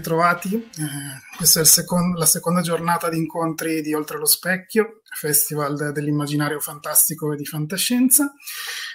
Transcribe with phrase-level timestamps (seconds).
[0.00, 0.54] ritrovati.
[0.54, 6.58] Eh, questa è second- la seconda giornata di incontri di Oltre lo Specchio, Festival dell'immaginario
[6.58, 8.32] fantastico e di fantascienza.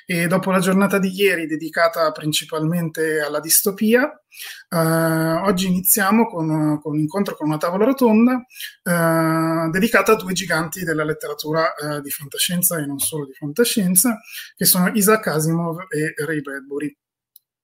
[0.08, 4.08] E dopo la giornata di ieri dedicata principalmente alla distopia,
[4.70, 8.44] eh, oggi iniziamo con, con, un incontro con una tavola rotonda
[8.84, 14.20] eh, dedicata a due giganti della letteratura eh, di fantascienza e non solo di fantascienza,
[14.56, 16.96] che sono Isaac Asimov e Ray Bradbury.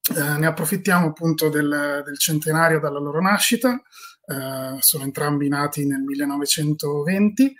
[0.09, 3.80] Eh, ne approfittiamo appunto del, del, centenario dalla loro nascita,
[4.25, 7.53] eh, sono entrambi nati nel 1920 eh,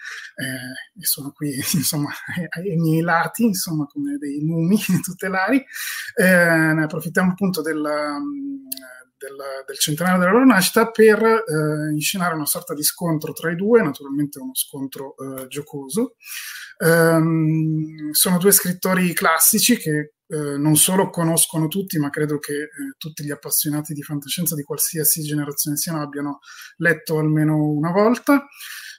[1.00, 5.64] e sono qui insomma ai, ai miei lati, insomma come dei numi tutelari.
[6.16, 6.26] Eh,
[6.74, 9.36] ne approfittiamo appunto del, del,
[9.68, 13.84] del, centenario della loro nascita per eh, inscenare una sorta di scontro tra i due,
[13.84, 16.16] naturalmente uno scontro eh, giocoso.
[16.80, 22.70] Um, sono due scrittori classici che eh, non solo conoscono tutti, ma credo che eh,
[22.98, 26.40] tutti gli appassionati di fantascienza di qualsiasi generazione siano abbiano
[26.78, 28.48] letto almeno una volta.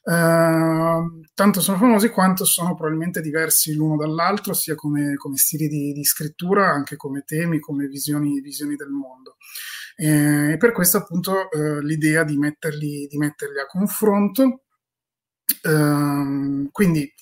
[0.05, 5.93] Uh, tanto sono famosi quanto sono probabilmente diversi l'uno dall'altro, sia come, come stili di,
[5.93, 9.37] di, scrittura, anche come temi, come visioni, visioni del mondo.
[9.97, 14.65] Eh, e per questo appunto uh, l'idea di metterli, di metterli, a confronto.
[15.63, 17.13] Uh, quindi eh,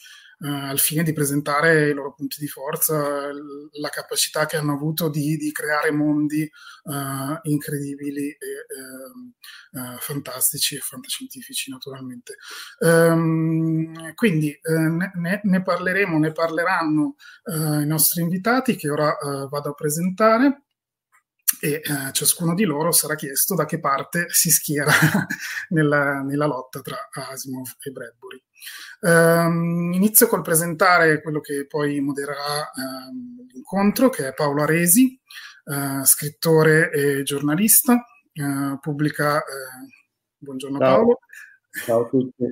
[0.42, 3.30] al fine di presentare i loro punti di forza,
[3.72, 10.76] la capacità che hanno avuto di, di creare mondi eh, incredibili e eh, eh, fantastici
[10.76, 12.36] e fantascientifici naturalmente.
[12.78, 19.16] Um, quindi eh, ne, ne, parleremo, ne parleranno i nostri invitati che ora
[19.48, 20.62] vado a presentare
[21.58, 24.92] e eh, ciascuno di loro sarà chiesto da che parte si schiera
[25.70, 28.42] nella, nella, lotta tra Asimov e Bradbury.
[29.00, 35.18] Um, inizio col presentare quello che poi modererà um, l'incontro, che è Paolo Aresi,
[35.64, 39.36] uh, scrittore e giornalista, uh, pubblica...
[39.36, 39.88] Uh,
[40.36, 40.94] buongiorno Ciao.
[40.94, 41.18] Paolo.
[41.84, 42.44] Ciao a tutti.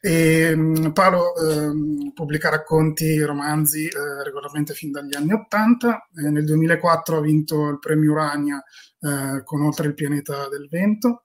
[0.00, 6.08] E, um, Paolo eh, pubblica racconti e romanzi eh, regolarmente fin dagli anni Ottanta.
[6.16, 8.62] Eh, nel 2004 ha vinto il premio Urania
[9.00, 11.24] eh, con Oltre il pianeta del vento.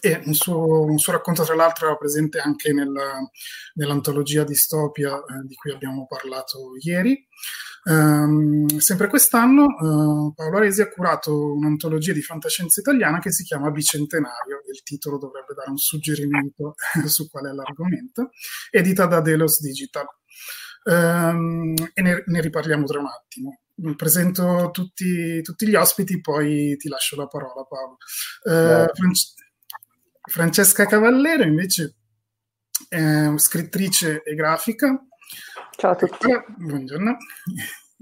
[0.00, 3.18] E un suo, un suo racconto, tra l'altro, era presente anche nella,
[3.74, 7.26] nell'antologia distopia eh, di cui abbiamo parlato ieri.
[7.84, 13.70] Um, sempre quest'anno uh, Paolo Aresi ha curato un'antologia di fantascienza italiana che si chiama
[13.70, 16.74] Bicentenario, il titolo dovrebbe dare un suggerimento
[17.06, 18.30] su qual è l'argomento,
[18.70, 20.06] edita da Delos Digital.
[20.84, 23.60] Um, e ne, ne, riparliamo tra un attimo.
[23.96, 27.96] Presento tutti, tutti, gli ospiti, poi ti lascio la parola, Paolo.
[28.42, 29.12] Fran-
[30.28, 31.94] Francesca Cavallero invece
[32.88, 35.02] è scrittrice e grafica,
[35.78, 36.26] Ciao a tutti.
[36.56, 37.16] Buongiorno.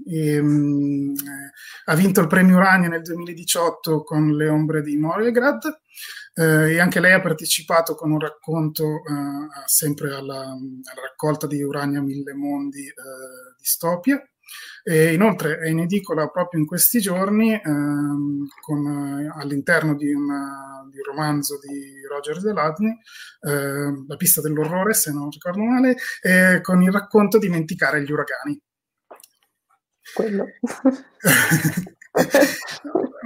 [0.03, 1.13] E, um,
[1.85, 5.61] ha vinto il premio Urania nel 2018 con Le ombre di Moregrad
[6.33, 11.61] eh, e anche lei ha partecipato con un racconto eh, sempre alla, alla, raccolta di
[11.61, 12.93] Urania Mille Mondi eh,
[13.59, 14.19] Distopia.
[14.83, 20.87] E inoltre è in edicola proprio in questi giorni ehm, con, eh, all'interno di, una,
[20.89, 22.97] di, un romanzo di Roger Deladny,
[23.41, 28.61] eh, La pista dell'orrore, se non ricordo male, eh, con il racconto Dimenticare gli uragani.
[30.13, 30.45] Quello.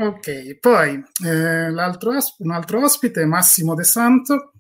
[0.02, 4.54] ok, poi eh, l'altro, un altro ospite è Massimo De Santo,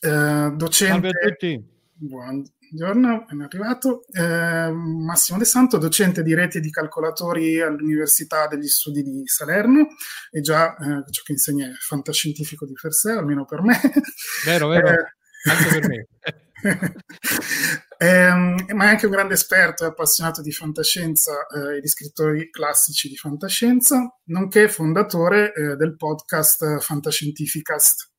[0.00, 1.08] eh, docente.
[1.08, 1.70] Salve a tutti.
[1.92, 4.06] Buon, Buongiorno, è arrivato.
[4.10, 9.88] Eh, Massimo De Santo, docente di reti di calcolatori all'Università degli Studi di Salerno,
[10.30, 13.78] e già eh, ciò che insegna è fantascientifico di per sé, almeno per me.
[14.46, 15.04] Vero, vero, eh,
[15.50, 16.06] anche per me.
[17.98, 22.48] eh, ma è anche un grande esperto e appassionato di fantascienza eh, e di scrittori
[22.48, 28.12] classici di fantascienza, nonché fondatore eh, del podcast Fantascientificast.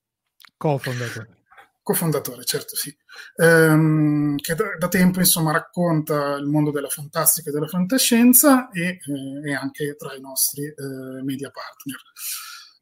[0.57, 1.41] Co-fondatore
[1.83, 2.95] cofondatore, certo sì,
[3.35, 8.87] ehm, che da, da, tempo insomma racconta il mondo della fantastica e della fantascienza e
[8.87, 11.99] eh, è anche tra i nostri eh, media partner.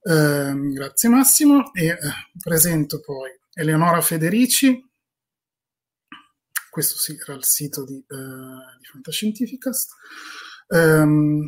[0.04, 1.98] Eh, grazie Massimo e eh,
[2.40, 4.88] presento poi Eleonora Federici,
[6.70, 9.92] questo sì era il sito di, eh, di Fantascientificast.
[10.68, 11.44] Ehm,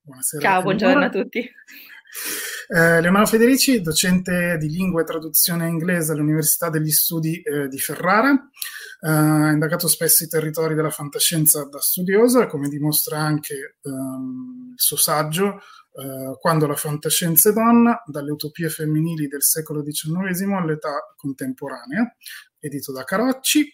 [0.00, 0.42] buonasera.
[0.42, 1.48] Ciao, buongiorno a tutti.
[2.68, 8.32] Eh, Leonardo Federici, docente di lingua e traduzione inglese all'Università degli Studi eh, di Ferrara,
[8.32, 14.72] eh, ha indagato spesso i territori della fantascienza da studioso e come dimostra anche ehm,
[14.72, 15.60] il suo saggio
[15.98, 22.16] eh, Quando la fantascienza è donna, dalle utopie femminili del secolo XIX all'età contemporanea,
[22.58, 23.66] edito da Carocci,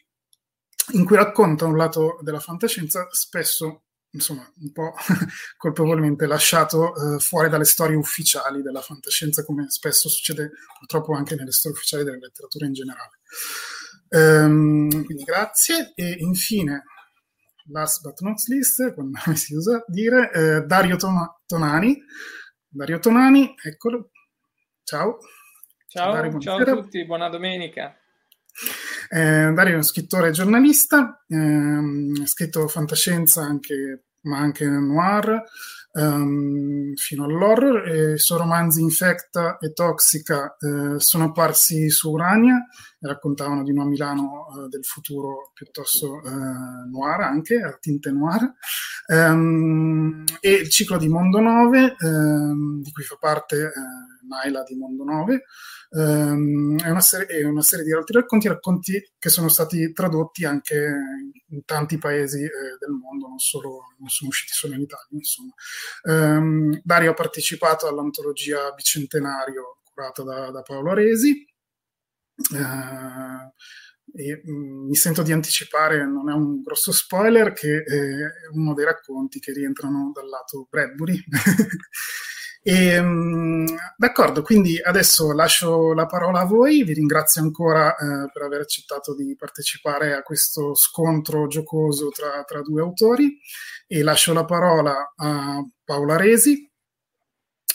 [0.93, 4.95] in cui racconta un lato della fantascienza spesso insomma, un po'
[5.57, 11.53] colpevolmente lasciato eh, fuori dalle storie ufficiali della fantascienza, come spesso succede purtroppo anche nelle
[11.53, 13.21] storie ufficiali della letteratura in generale.
[14.09, 15.93] Um, quindi grazie.
[15.95, 16.85] E infine,
[17.71, 22.03] last but not least, come si usa dire, eh, Dario Tonani.
[22.69, 24.11] Dario Tonani, eccolo.
[24.85, 25.19] Ciao.
[25.87, 27.95] Ciao, Dario, ciao a tutti, buona domenica.
[29.15, 35.43] Eh, Dario è uno scrittore e giornalista, ehm, ha scritto fantascienza anche, ma anche noir,
[35.93, 38.15] um, fino all'horror.
[38.15, 42.57] I suoi romanzi Infecta e Toxica eh, sono apparsi su Urania
[42.99, 46.31] e raccontavano di una Milano eh, del futuro piuttosto eh,
[46.91, 48.51] noir anche, a tinte noir.
[49.09, 54.77] Um, e il ciclo di Mondo 9, ehm, di cui fa parte eh, Naila di
[54.77, 55.43] Mondo 9,
[55.95, 60.47] Um, è, una serie, è, una serie, di altri racconti, racconti che sono stati tradotti
[60.47, 60.91] anche
[61.49, 62.49] in tanti paesi eh,
[62.79, 65.05] del mondo, non, solo, non, sono usciti solo in Italia.
[66.05, 71.47] Um, Dario ha partecipato all'antologia Bicentenario curata da, da Paolo Aresi.
[72.55, 73.53] Uh,
[74.19, 78.73] e mh, mm, mi sento di anticipare, non è un grosso spoiler, che è uno
[78.73, 81.23] dei racconti che rientrano dal lato Bradbury.
[82.65, 83.67] E, um,
[83.97, 89.17] d'accordo, quindi adesso lascio la parola a voi, vi ringrazio ancora eh, per aver accettato
[89.17, 93.37] di partecipare a questo scontro giocoso tra, tra due autori.
[93.87, 96.71] E lascio la parola a Paola Resi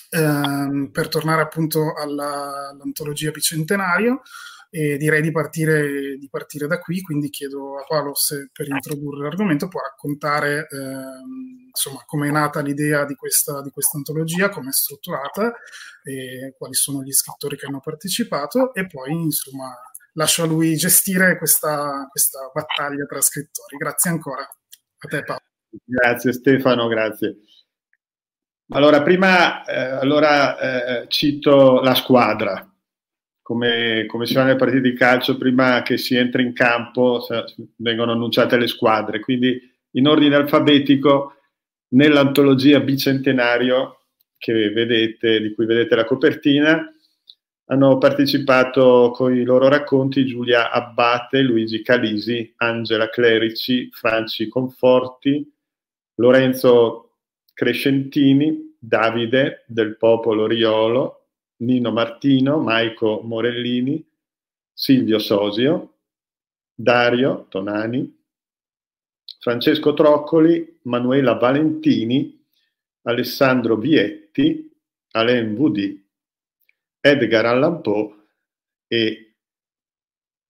[0.09, 4.21] eh, per tornare appunto alla, all'antologia bicentenario
[4.69, 9.23] e direi di partire, di partire, da qui, quindi chiedo a Paolo se per introdurre
[9.23, 14.69] l'argomento può raccontare ehm, insomma come è nata l'idea di questa, di questa antologia, come
[14.69, 15.53] è strutturata,
[16.57, 19.75] quali sono gli scrittori che hanno partecipato e poi insomma
[20.13, 23.77] lascio a lui gestire questa, questa battaglia tra scrittori.
[23.77, 24.41] Grazie ancora.
[24.41, 25.41] A te Paolo.
[25.83, 27.37] Grazie Stefano, grazie.
[28.69, 30.57] Allora, prima eh, allora,
[31.03, 32.69] eh, cito la squadra,
[33.47, 37.25] come, come si fa nelle partite di calcio, prima che si entri in campo
[37.77, 39.57] vengono annunciate le squadre, quindi
[39.91, 41.35] in ordine alfabetico
[41.91, 44.01] nell'antologia bicentenario
[44.45, 46.93] vedete, di cui vedete la copertina,
[47.69, 55.49] hanno partecipato con i loro racconti Giulia Abbate, Luigi Calisi, Angela Clerici, Franci Conforti,
[56.15, 57.19] Lorenzo
[57.53, 61.16] Crescentini, Davide del Popolo Riolo,
[61.57, 64.05] Nino Martino, Maico Morellini,
[64.71, 65.95] Silvio Sosio,
[66.73, 68.15] Dario Tonani,
[69.39, 72.45] Francesco Troccoli, Manuela Valentini,
[73.03, 74.69] Alessandro Vietti,
[75.11, 76.05] Alain Vudi,
[76.99, 78.15] Edgar Allan Poe
[78.87, 79.35] e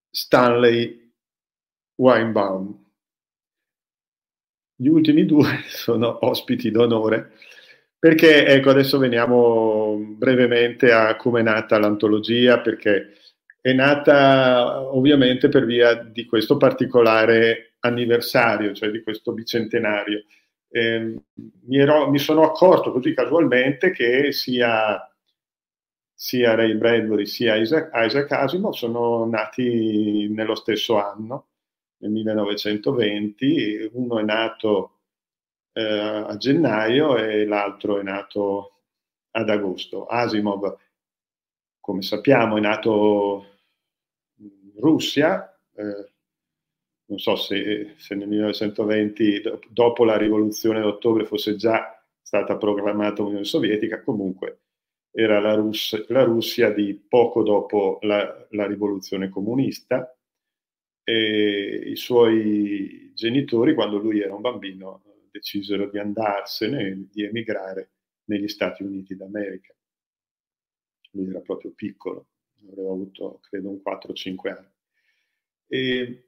[0.10, 1.14] Stanley
[1.96, 2.86] Weinbaum.
[4.76, 7.34] Gli ultimi due sono ospiti d'onore
[8.00, 13.14] perché, ecco, adesso veniamo brevemente a come è nata l'antologia, perché
[13.62, 20.24] è nata ovviamente per via di questo particolare anniversario, cioè di questo bicentenario.
[20.70, 21.00] Eh,
[21.66, 25.00] mi, ero, mi, sono accorto così casualmente che sia,
[26.14, 31.48] sia Ray Bradbury sia Isaac, Isaac Asimov sono nati nello stesso anno,
[32.00, 34.97] nel 1920, uno è nato
[35.78, 38.80] eh, a gennaio e l'altro è nato
[39.32, 40.08] ad agosto.
[40.08, 40.76] Asimov,
[41.80, 43.46] come sappiamo, è nato
[44.40, 46.12] in Russia, eh,
[47.06, 53.46] non so se, se, nel 1920, dopo la rivoluzione d'ottobre, fosse già stata proclamata Unione
[53.46, 54.62] Sovietica, comunque
[55.12, 60.12] era la, Rus- la Russia di poco dopo la, la rivoluzione comunista
[61.04, 65.02] e i suoi genitori, quando lui era un bambino,
[65.38, 67.92] decisero di andarsene, di emigrare
[68.26, 69.74] negli Stati Uniti d'America.
[71.12, 72.28] Lui era proprio piccolo,
[72.72, 74.72] aveva avuto credo un 4-5 anni.
[75.70, 76.24] E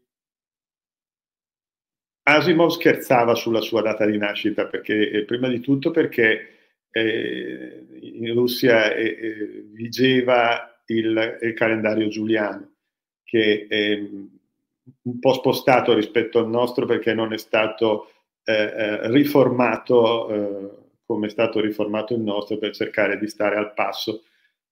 [2.24, 6.58] Asimov scherzava sulla sua data di nascita, perché, prima di tutto perché
[6.92, 12.76] eh, in Russia eh, eh vigeva il, il, calendario giuliano,
[13.24, 18.12] che è un po' spostato rispetto al nostro perché non è stato
[18.50, 20.70] eh, eh, riformato eh,
[21.06, 24.24] come è stato riformato il nostro per cercare di stare al passo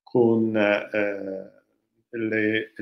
[0.01, 1.63] con le,
[2.09, 2.73] le,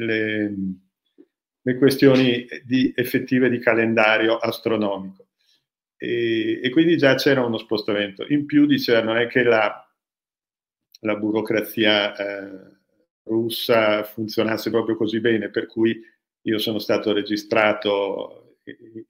[1.61, 5.27] le, questioni di, effettive di calendario astronomico.
[5.97, 8.25] E, e, quindi già c'era uno spostamento.
[8.29, 9.85] In più diceva non è che la,
[11.01, 12.77] la burocrazia eh,
[13.23, 16.01] russa funzionasse proprio così bene, per cui
[16.41, 18.44] io sono stato registrato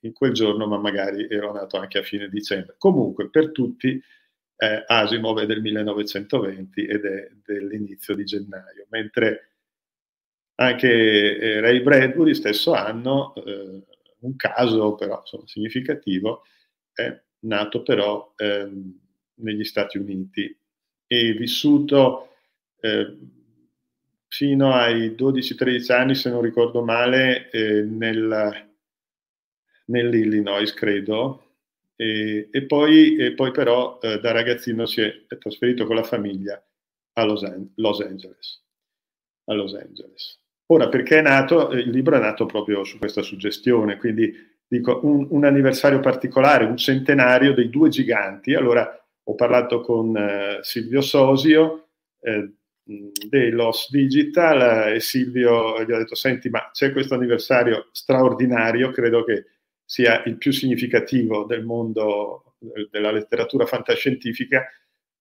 [0.02, 2.76] in quel giorno, ma magari ero nato anche a fine dicembre.
[2.78, 4.02] Comunque, per tutti,
[4.58, 9.50] eh, Asimov è del 1920 ed è dell'inizio di gennaio, mentre
[10.56, 13.84] anche eh, Ray Bradbury, stesso anno, eh,
[14.20, 16.44] un caso però insomma, significativo,
[16.94, 19.00] è nato però ehm,
[19.36, 20.58] negli Stati Uniti
[21.08, 22.30] e vissuto
[22.80, 23.18] eh,
[24.28, 28.65] fino ai 12-13 anni, se non ricordo male, eh, nel,
[29.86, 31.46] nell'Illinois, credo,
[31.96, 36.04] e, e, poi, e poi, però eh, da ragazzino si è, è, trasferito con la
[36.04, 36.62] famiglia
[37.14, 38.64] a Los, An- Los, Angeles.
[39.46, 40.40] A Los Angeles.
[40.68, 41.72] Ora, perché è nato?
[41.72, 44.34] Il libro è nato proprio su questa suggestione, quindi
[44.68, 48.54] dico un, un anniversario particolare, un centenario dei due giganti.
[48.54, 51.90] Allora, ho parlato con eh, Silvio Sosio
[52.20, 52.52] eh,
[52.84, 59.24] dei Los Digital e Silvio gli ha detto, senti, ma c'è questo anniversario straordinario, credo
[59.24, 59.46] che
[59.86, 62.56] sia il più significativo del mondo
[62.90, 64.66] della letteratura fantascientifica,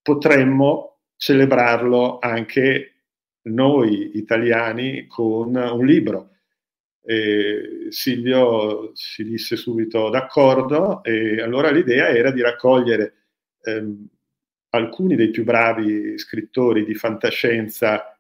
[0.01, 2.95] potremmo celebrarlo anche
[3.43, 6.31] noi italiani con un libro.
[7.07, 13.15] E Silvio si disse subito d'accordo e allora l'idea era di raccogliere
[13.61, 14.09] ehm,
[14.71, 18.19] alcuni dei più bravi scrittori di fantascienza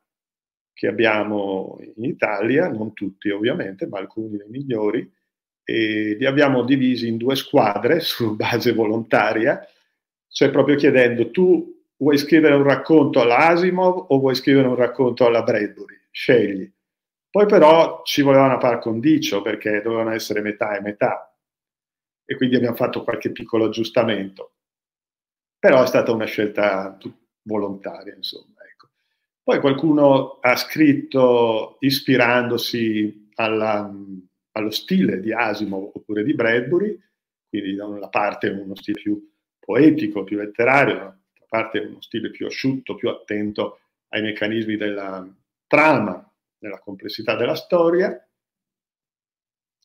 [0.72, 5.10] che abbiamo in Italia, non tutti ovviamente, ma alcuni dei migliori,
[5.64, 9.66] e li abbiamo divisi in due squadre su base volontaria,
[10.28, 15.42] cioè proprio chiedendo tu vuoi scrivere un racconto all'Asimov o vuoi scrivere un racconto alla
[15.42, 15.98] Bradbury?
[16.10, 16.70] Scegli.
[17.30, 21.36] Poi però ci voleva una par condicio perché dovevano essere metà e metà
[22.24, 24.52] e quindi abbiamo fatto qualche piccolo aggiustamento.
[25.58, 26.96] Però è stata una scelta
[27.42, 28.54] volontaria, insomma.
[28.70, 28.90] Ecco.
[29.42, 33.90] Poi qualcuno ha scritto ispirandosi alla,
[34.56, 36.98] allo stile di Asimov oppure di Bradbury,
[37.48, 42.46] quindi da una parte uno stile più poetico, più letterario, dall'altra parte uno stile più
[42.46, 45.26] asciutto, più attento ai meccanismi della
[45.66, 48.16] trama, della complessità della storia.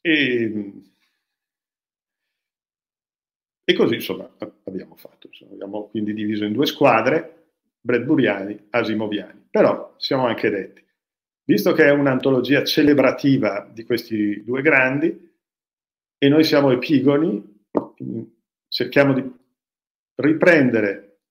[0.01, 0.73] E,
[3.63, 4.29] e così insomma
[4.65, 5.27] abbiamo fatto.
[5.27, 9.47] Insomma, abbiamo quindi diviso in due squadre, Bradburiani, Asimoviani.
[9.49, 10.83] Però siamo anche detti,
[11.49, 15.33] visto che è un'antologia celebrativa di questi due grandi
[16.15, 17.65] e noi siamo epigoni,
[18.67, 19.33] cerchiamo di
[20.17, 21.21] riprendere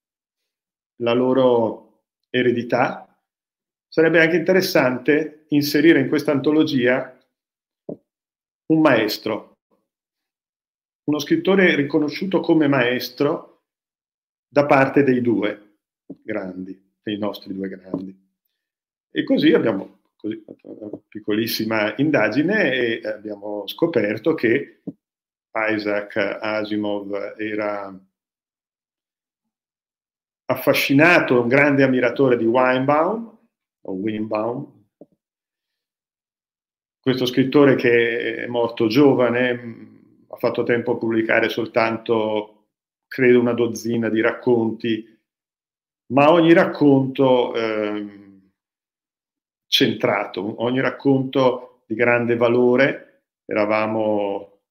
[0.97, 3.17] la loro eredità,
[3.87, 7.17] sarebbe anche interessante inserire in questa antologia
[7.85, 9.59] un maestro,
[11.05, 13.61] uno scrittore riconosciuto come maestro
[14.49, 15.77] da parte dei due
[16.21, 18.27] grandi, dei nostri due grandi.
[19.11, 24.81] E così abbiamo così, una piccolissima indagine e abbiamo scoperto che
[25.53, 27.97] Isaac Asimov era
[30.45, 33.37] affascinato, un grande ammiratore di Weinbaum,
[33.81, 34.87] o Weinbaum,
[36.99, 42.71] questo scrittore che è morto giovane, ha fatto tempo a pubblicare soltanto,
[43.07, 45.17] credo, una dozzina di racconti,
[46.07, 47.55] ma ogni racconto...
[47.55, 48.27] Eh,
[49.69, 54.61] centrato, ogni racconto di grande valore, eravamo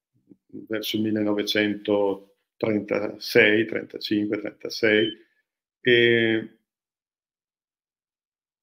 [0.66, 5.26] verso il 1936, 35, 36,
[5.80, 6.58] e,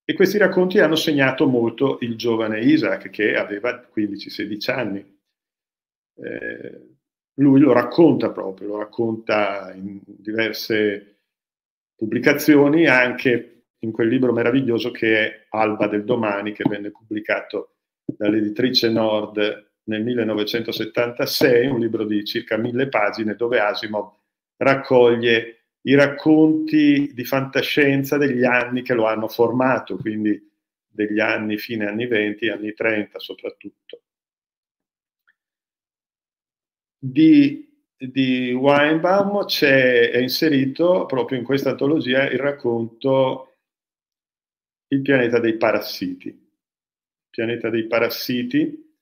[0.04, 5.18] e questi racconti hanno segnato molto il giovane Isaac che aveva 15-16 anni.
[6.18, 6.96] Eh,
[7.36, 11.22] lui lo racconta proprio, lo racconta in diverse
[11.96, 13.55] pubblicazioni, anche
[13.86, 17.76] in quel libro meraviglioso che è Alba del domani, che venne pubblicato
[18.06, 24.12] dall'editrice Nord nel 1976, un libro di circa mille pagine dove Asimov
[24.58, 30.52] raccoglie i racconti di fantascienza degli anni che lo hanno formato, quindi
[30.88, 34.02] degli anni fine anni 20, anni 30 soprattutto.
[36.98, 37.66] Di
[37.98, 43.55] di Weinbaum è inserito proprio in questa antologia il racconto
[44.88, 46.28] il pianeta dei parassiti.
[46.28, 48.94] Il pianeta dei parassiti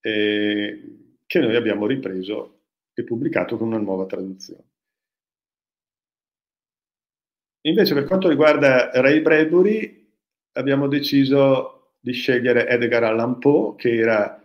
[0.00, 2.60] eh, che noi abbiamo ripreso
[2.92, 4.70] e pubblicato con una nuova traduzione.
[7.64, 10.10] Invece per quanto riguarda Ray Bradbury
[10.52, 14.42] abbiamo deciso di scegliere Edgar Allan Poe che era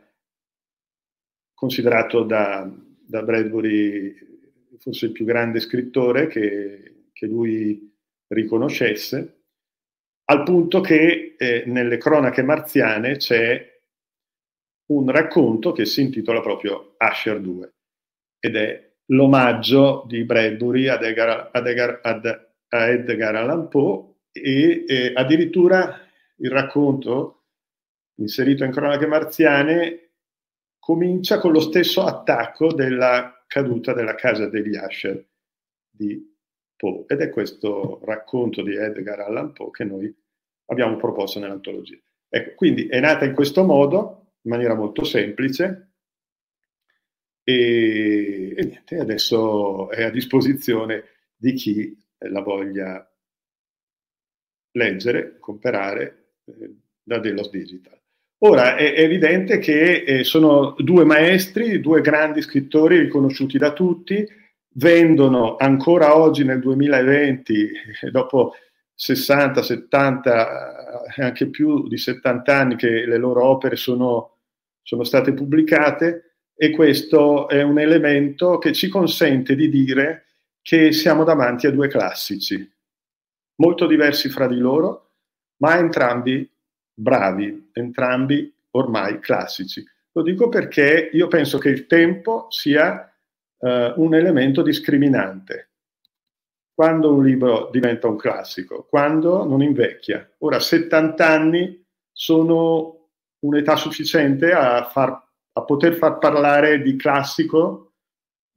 [1.54, 2.72] considerato da,
[3.08, 4.16] da Bradbury
[4.78, 7.92] forse il più grande scrittore che, che lui
[8.28, 9.37] riconoscesse
[10.30, 13.76] al punto che eh, nelle cronache marziane c'è
[14.88, 17.74] un racconto che si intitola proprio Asher 2
[18.40, 24.84] ed è l'omaggio di Bradbury ad Edgar, ad Edgar, ad, a Edgar Allan Poe e,
[24.88, 26.02] e addirittura
[26.38, 27.46] il racconto
[28.16, 30.12] inserito in Cronache Marziane
[30.78, 35.26] comincia con lo stesso attacco della caduta della casa degli Asher
[35.90, 36.37] di
[36.78, 40.16] Poe ed è questo racconto di Edgar Allan Poe che noi
[40.68, 41.98] abbiamo proposto nell'antologia.
[42.30, 45.92] Ecco, quindi è nata in questo modo, in maniera molto semplice,
[47.44, 51.04] e, e niente, adesso è a disposizione
[51.36, 53.10] di chi la voglia
[54.72, 57.98] leggere, comprare eh, da Delos Digital.
[58.40, 64.28] Ora è, evidente che eh, sono due maestri, due grandi scrittori riconosciuti da tutti,
[64.78, 67.72] vendono ancora oggi nel 2020,
[68.12, 68.54] dopo
[68.94, 74.38] 60, 70, eh, anche più di 70 anni che le loro opere sono,
[74.82, 80.26] sono state pubblicate e questo è un elemento che ci consente di dire
[80.62, 82.70] che siamo davanti a due classici,
[83.56, 85.12] molto diversi fra di loro,
[85.58, 86.50] ma entrambi
[86.94, 89.84] bravi, entrambi ormai classici.
[90.12, 93.12] Lo dico perché io penso che il tempo sia
[93.60, 95.72] uh, un elemento discriminante
[96.78, 100.32] quando un libro diventa un classico, quando non invecchia.
[100.40, 105.10] Ora, 70 anni sono un'età sufficiente a, far,
[105.54, 107.94] a poter far parlare di classico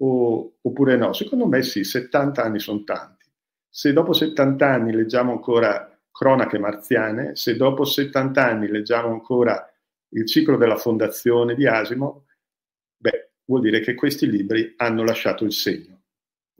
[0.02, 1.14] o, oppure no?
[1.14, 3.26] Secondo me sì, 70 anni sono tanti.
[3.66, 9.66] Se dopo 70 anni leggiamo ancora Cronache marziane, se dopo 70 anni leggiamo ancora
[10.08, 12.20] il ciclo della fondazione di Asimov,
[12.96, 16.02] beh, vuol dire che questi libri hanno lasciato il segno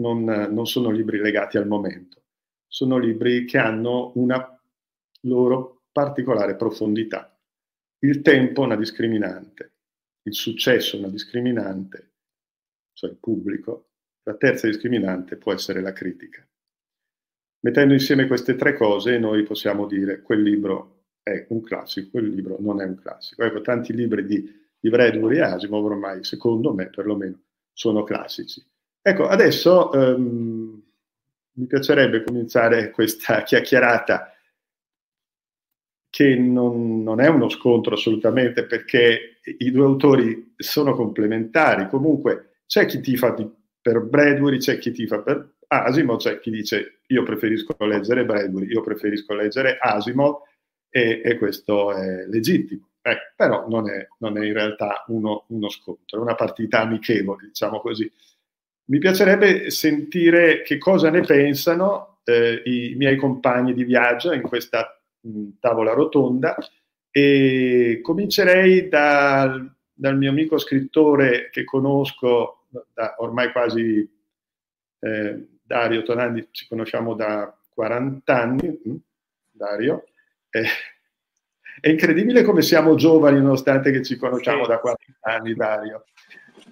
[0.01, 2.25] non, non sono libri legati al momento,
[2.67, 4.59] sono libri che hanno una
[5.23, 7.39] loro particolare profondità.
[8.01, 9.73] Il tempo è una discriminante,
[10.23, 12.13] il successo è una discriminante,
[12.95, 13.91] cioè il pubblico,
[14.23, 16.45] la terza discriminante può essere la critica.
[17.63, 22.57] Mettendo insieme queste tre cose noi possiamo dire quel libro è un classico, quel libro
[22.59, 23.45] non è un classico.
[23.45, 27.39] Ecco, tanti libri di, di Bradbury e Asimov ormai, secondo me perlomeno,
[27.73, 28.65] sono classici.
[29.03, 30.83] Ecco, adesso um,
[31.53, 34.33] mi piacerebbe cominciare questa chiacchierata
[36.09, 41.89] che non, non, è uno scontro assolutamente perché i due autori sono complementari.
[41.89, 43.33] Comunque c'è chi tifa
[43.81, 48.83] per Bradbury, c'è chi tifa per Asimov, c'è chi dice io preferisco leggere Bradbury, io
[48.83, 50.43] preferisco leggere Asimov
[50.89, 52.90] e, e questo è legittimo.
[53.03, 57.47] Eh, però non è, non è, in realtà uno, uno scontro, è una partita amichevole,
[57.47, 58.11] diciamo così.
[58.91, 65.01] Mi piacerebbe sentire che cosa ne pensano eh, i miei compagni di viaggio in questa
[65.21, 66.57] mh, tavola rotonda
[67.11, 74.09] e comincerei dal, dal, mio amico scrittore che conosco da ormai quasi
[75.01, 78.95] eh, Dario Tonandi, ci conosciamo da 40 anni, mh,
[79.51, 80.05] Dario.
[80.51, 80.67] Eh,
[81.81, 86.05] è incredibile come siamo giovani nonostante che ci conosciamo da 40 anni, Dario.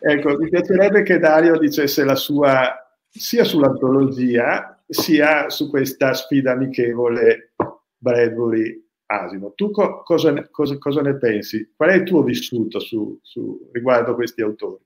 [0.00, 2.74] Ecco, mi piacerebbe che Dario dicesse la sua
[3.08, 7.54] sia sull'antologia sia su questa sfida amichevole
[7.96, 9.52] Bradbury Asino.
[9.54, 11.72] Tu co- cosa, ne, cosa, cosa, ne, pensi?
[11.74, 14.82] Qual è il tuo vissuto su, su, riguardo questi autori?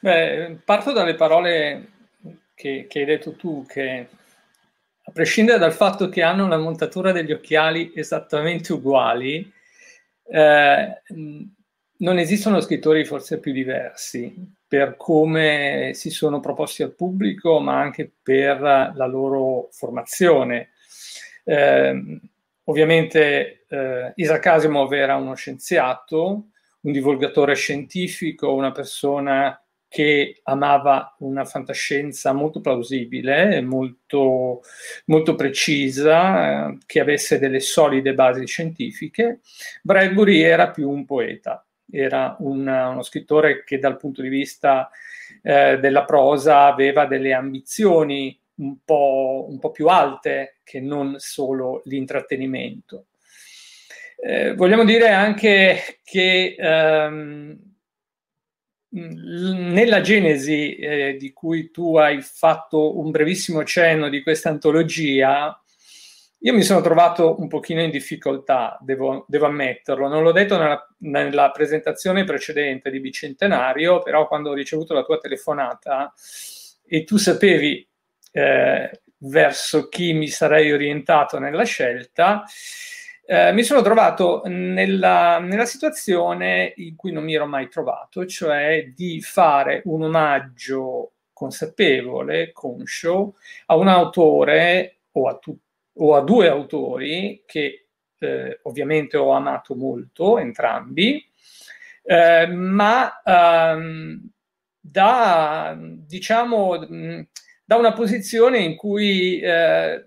[0.00, 1.88] Beh, parto dalle parole
[2.54, 4.08] che, che hai detto tu, che
[5.16, 9.50] prescindere dal fatto che hanno la montatura degli occhiali esattamente uguali,
[10.28, 11.02] eh,
[11.98, 18.12] non esistono scrittori forse più diversi per come si sono proposti al pubblico, ma anche
[18.22, 20.72] per la loro formazione.
[21.44, 22.20] Eh,
[22.64, 26.48] ovviamente eh, Isaac Asimov era uno scienziato,
[26.80, 29.58] un divulgatore scientifico, una persona
[29.96, 34.60] che amava una fantascienza molto plausibile, molto,
[35.06, 39.40] molto precisa, eh, che avesse delle solide basi scientifiche.
[39.80, 44.90] Bradbury era più un poeta, era un, uno scrittore che dal punto di vista
[45.40, 51.80] eh, della prosa aveva delle ambizioni un po', un po', più alte che non solo
[51.86, 53.06] l'intrattenimento.
[54.18, 57.75] Eh, vogliamo dire anche che ehm,
[58.96, 65.58] nella genesi eh, di cui tu hai fatto un brevissimo cenno di questa antologia,
[66.40, 70.08] io mi sono trovato un pochino in difficoltà, devo, devo ammetterlo.
[70.08, 75.18] Non l'ho detto nella, nella, presentazione precedente di Bicentenario, però quando ho ricevuto la tua
[75.18, 76.12] telefonata
[76.86, 77.86] e tu sapevi
[78.32, 82.44] eh, verso chi mi sarei orientato nella scelta,
[83.28, 88.92] eh, mi sono trovato nella, nella, situazione in cui non mi ero mai trovato, cioè
[88.94, 93.34] di fare un omaggio consapevole, conscio,
[93.66, 95.58] a un autore o a, tu,
[95.94, 101.22] o a due autori che eh, ovviamente ho amato molto, entrambi,
[102.04, 104.30] eh, ma ehm,
[104.80, 106.78] da, diciamo,
[107.64, 110.04] da una posizione in cui eh,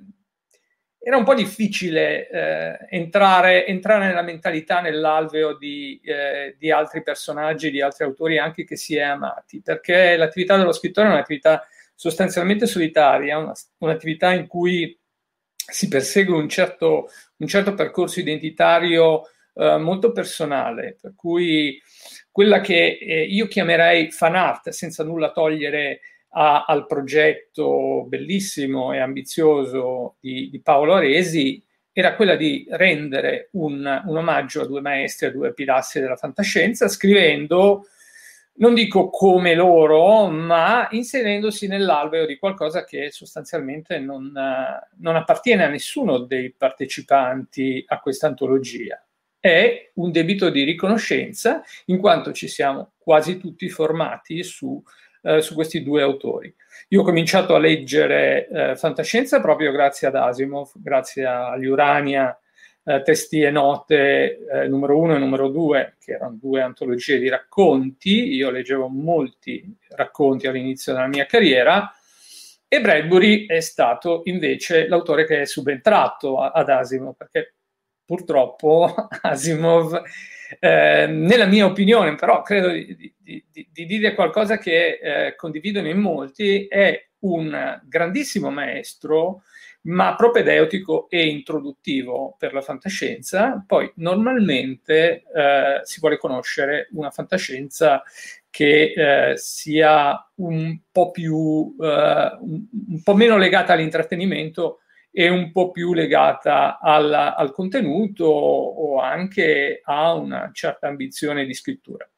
[1.01, 7.71] era un po' difficile eh, entrare, entrare, nella mentalità, nell'alveo di, eh, di, altri personaggi,
[7.71, 12.65] di altri autori anche che si è amati, perché l'attività dello scrittore è un'attività sostanzialmente
[12.65, 14.97] solitaria, una, un'attività in cui
[15.55, 21.81] si persegue un certo, un certo percorso identitario eh, molto personale, per cui
[22.29, 26.01] quella che eh, io chiamerei fan art, senza nulla togliere
[26.31, 34.03] a, al progetto bellissimo e ambizioso di, di, Paolo Aresi era quella di rendere un,
[34.05, 37.87] un, omaggio a due maestri, a due pilastri della fantascienza, scrivendo,
[38.57, 44.31] non dico come loro, ma inserendosi nell'alveo di qualcosa che sostanzialmente non,
[44.97, 49.03] non appartiene a nessuno dei partecipanti a questa antologia.
[49.37, 54.81] È un debito di riconoscenza, in quanto ci siamo quasi tutti formati su
[55.21, 56.53] eh, su questi due autori.
[56.89, 62.37] Io ho cominciato a leggere eh, fantascienza proprio grazie ad Asimov, grazie agli Urania,
[62.83, 67.29] eh, Testi e Note eh, numero uno e numero due, che erano due antologie di
[67.29, 68.33] racconti.
[68.33, 71.93] Io leggevo molti racconti all'inizio della mia carriera.
[72.67, 77.55] E Bradbury è stato invece l'autore che è subentrato ad Asimov, perché
[78.05, 80.01] purtroppo Asimov
[80.59, 85.87] eh, nella mia opinione, però credo di, di, di, di dire qualcosa che eh, condividono
[85.87, 89.43] in molti, è un grandissimo maestro,
[89.81, 93.63] ma propedeutico e introduttivo per la fantascienza.
[93.65, 98.03] Poi normalmente eh, si vuole conoscere una fantascienza
[98.49, 104.79] che eh, sia un po' più, eh, un, un po' meno legata all'intrattenimento
[105.11, 111.53] e un po' più legata al, al contenuto o anche a una certa ambizione di
[111.53, 112.09] scrittura.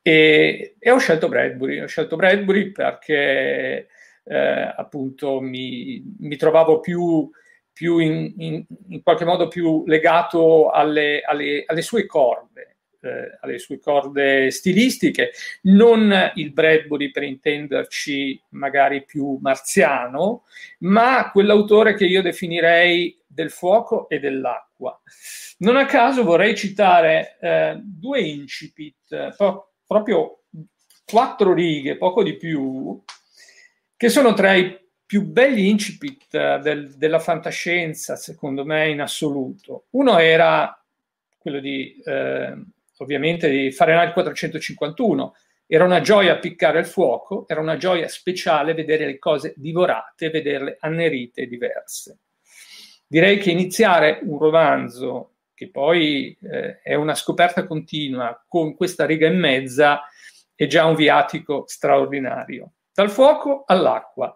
[0.00, 3.88] E, e, ho scelto Bradbury, ho scelto Bradbury perché
[4.24, 7.28] eh, appunto mi, mi, trovavo più,
[7.72, 12.67] più in, in, in, qualche modo più legato alle, alle, alle sue corde
[13.00, 15.30] eh, alle sue corde stilistiche,
[15.62, 20.44] non il Bradbury per intenderci magari più marziano,
[20.80, 25.00] ma quell'autore che io definirei del fuoco e dell'acqua.
[25.58, 30.42] Non a caso vorrei citare eh, due incipit, po- proprio
[31.04, 33.00] quattro righe, poco di più,
[33.96, 39.86] che sono tra i più belli incipit eh, del, della fantascienza, secondo me, in assoluto.
[39.90, 40.72] Uno era
[41.38, 42.54] quello di eh,
[42.98, 45.34] ovviamente di Fahrenheit 451.
[45.66, 50.76] Era una gioia piccare il fuoco, era una gioia speciale vedere le cose divorate, vederle
[50.80, 52.18] annerite e diverse.
[53.06, 59.26] Direi che iniziare un romanzo, che poi eh, è una scoperta continua, con questa riga
[59.26, 60.02] e mezza,
[60.54, 62.72] è già un viatico straordinario.
[62.92, 64.32] Dal fuoco all'acqua.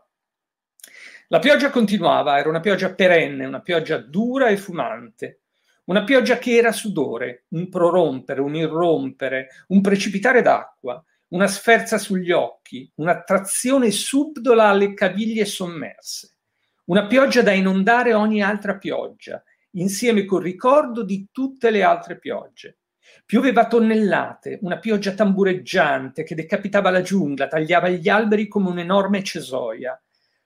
[1.29, 5.42] La pioggia continuava, era una pioggia perenne, una pioggia dura e fumante.
[5.85, 12.31] Una pioggia che era sudore, un prorompere, un irrompere, un precipitare d'acqua, una sferza sugli
[12.31, 16.37] occhi, un'attrazione subdola alle caviglie sommerse.
[16.85, 19.42] Una pioggia da inondare ogni altra pioggia,
[19.73, 22.79] insieme col ricordo di tutte le altre piogge.
[23.27, 30.01] Pioveva tonnellate, una pioggia tambureggiante che decapitava la giungla, tagliava gli alberi come un'enorme cesoia,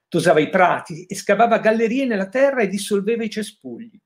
[0.09, 4.01] tosava i prati e scavava gallerie nella terra e dissolveva i cespugli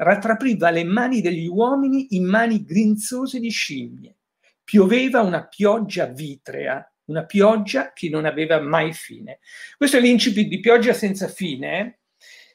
[0.00, 4.16] rattrapriva le mani degli uomini in mani grinzose di scimmie.
[4.64, 9.40] Pioveva una pioggia vitrea, una pioggia che non aveva mai fine.
[9.76, 11.98] Questo è l'incipit di Pioggia senza fine,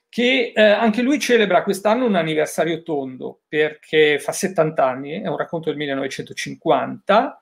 [0.09, 5.37] che eh, anche lui celebra quest'anno un anniversario tondo, perché fa 70 anni, è un
[5.37, 7.39] racconto del 1950,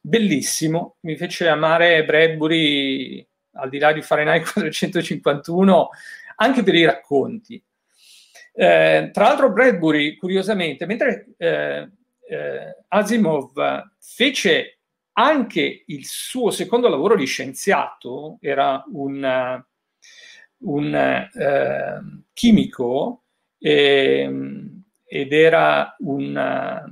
[0.00, 5.90] bellissimo, mi fece amare Bradbury, al di là di Fahrenheit 451,
[6.36, 7.62] anche per i racconti.
[8.58, 11.90] Eh, tra l'altro Bradbury, curiosamente, mentre eh,
[12.26, 13.52] eh, Asimov
[14.00, 14.78] fece
[15.12, 19.62] anche il suo secondo lavoro di scienziato, era un,
[20.58, 22.00] un eh,
[22.32, 23.24] chimico
[23.58, 26.82] ehm, ed era un,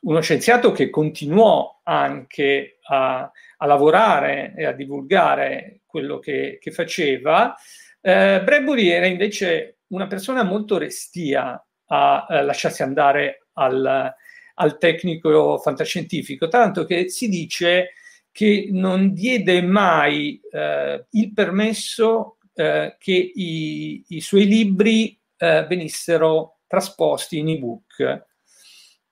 [0.00, 7.54] uno scienziato che continuò anche a, a, lavorare e a divulgare quello che, che faceva.
[8.02, 14.14] Eh, Bradbury era invece una persona molto restia a eh, lasciarsi andare al,
[14.54, 17.92] al tecnico fantascientifico, tanto che si dice
[18.32, 26.58] che non diede mai eh, il permesso eh, che i, i, suoi libri eh, venissero
[26.66, 28.24] trasposti in ebook.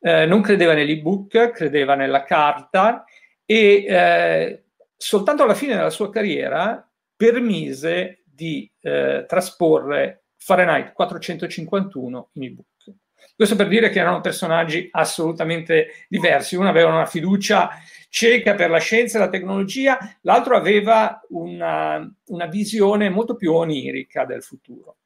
[0.00, 3.04] Eh, non credeva nell'ebook, credeva nella carta
[3.46, 4.64] e eh,
[4.96, 12.66] soltanto alla fine della sua carriera permise di trasporre Fahrenheit 451 in ebook.
[13.34, 16.54] Questo per dire che erano personaggi assolutamente diversi.
[16.54, 17.70] Uno aveva una fiducia
[18.10, 24.26] cieca per la scienza e la tecnologia, l'altro aveva una, una visione molto più onirica
[24.26, 24.98] del futuro.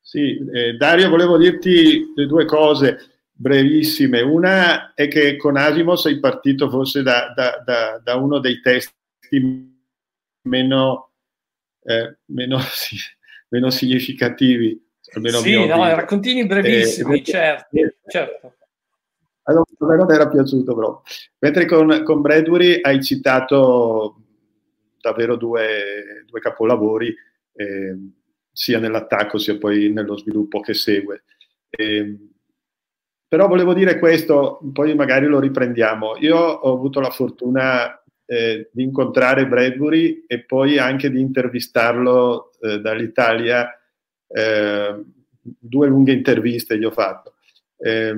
[0.00, 4.20] Sì, eh, Dario, volevo dirti due cose brevissime.
[4.20, 9.78] Una è che con Asimov sei partito forse da, da, da, da uno dei testi
[10.42, 11.12] meno,
[11.84, 12.96] eh, meno, sì,
[13.50, 18.54] meno significativi sì, no, raccontini brevissimi, eh, certo, eh, certo.
[19.44, 21.02] Allora, a me non era piaciuto però.
[21.38, 24.22] Mentre con, con Bradbury hai citato
[25.00, 27.12] davvero due, due capolavori,
[27.54, 27.96] eh,
[28.52, 31.24] sia nell'attacco sia poi nello sviluppo che segue.
[31.70, 32.16] Eh,
[33.26, 36.16] però volevo dire questo, poi magari lo riprendiamo.
[36.18, 37.99] Io ho avuto la fortuna
[38.30, 43.76] eh, di incontrare Bradbury e poi anche di intervistarlo eh, dall'Italia
[44.28, 45.02] eh,
[45.40, 47.34] due lunghe interviste gli ho fatto.
[47.76, 48.14] Eh,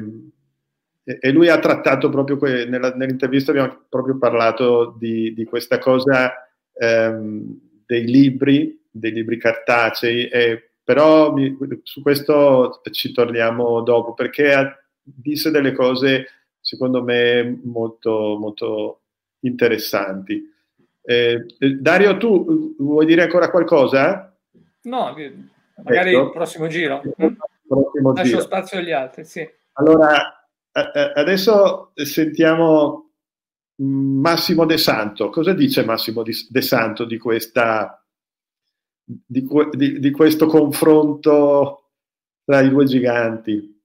[1.03, 6.31] e lui ha trattato proprio, que- nella, nell'intervista abbiamo proprio parlato di, di questa cosa
[6.75, 14.53] ehm, dei libri, dei libri cartacei, e, però mi, su questo ci torniamo dopo, perché
[14.53, 16.27] ha, disse delle cose
[16.61, 19.02] secondo me molto, molto
[19.43, 20.51] interessanti.
[21.05, 21.45] Eh,
[21.81, 24.37] Dario, tu vuoi dire ancora qualcosa?
[24.83, 25.15] No,
[25.85, 26.25] Magari ecco.
[26.25, 27.01] il prossimo giro.
[27.05, 27.15] Il
[27.67, 28.41] prossimo Lascio giro.
[28.41, 29.49] spazio agli altri, sì.
[29.75, 33.11] Allora, adesso sentiamo
[33.77, 35.31] Massimo De Santo.
[35.31, 38.05] Cosa dice Massimo De Santo di, questa,
[39.05, 41.91] di, di, di questo confronto
[42.45, 43.81] tra i due giganti?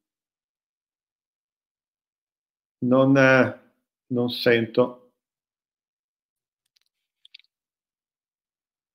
[2.80, 3.60] Non,
[4.08, 5.07] non sento.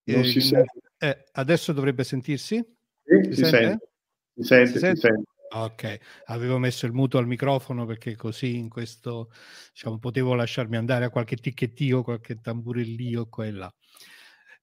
[0.05, 0.79] Non eh, si sente.
[0.97, 2.63] Eh, adesso dovrebbe sentirsi?
[3.03, 3.89] Sì, si, sente?
[4.35, 5.23] Si sente, si sente, si sente.
[5.55, 9.29] Ok, avevo messo il muto al microfono perché così in questo
[9.71, 13.73] diciamo, potevo lasciarmi andare a qualche ticchettio, qualche tamburellio qua e là.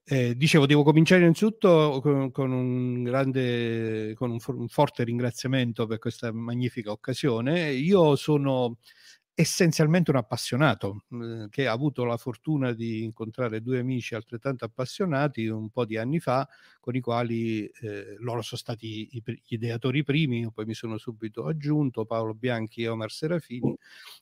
[0.03, 5.99] Eh, dicevo, devo cominciare innanzitutto con, con un grande, con un, un, forte ringraziamento per
[6.01, 7.71] questa magnifica occasione.
[7.71, 8.79] Io sono
[9.41, 15.47] essenzialmente un appassionato eh, che ha avuto la fortuna di incontrare due amici altrettanto appassionati
[15.47, 16.47] un po' di anni fa
[16.79, 22.05] con i quali eh, loro sono stati gli ideatori primi, poi mi sono subito aggiunto
[22.05, 23.75] Paolo Bianchi e Omar Serafini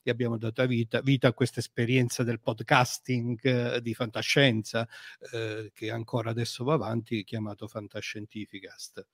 [0.03, 4.87] e abbiamo dato vita, vita a questa esperienza del podcasting eh, di fantascienza
[5.33, 9.05] eh, che ancora adesso va avanti chiamato Fantascientificast.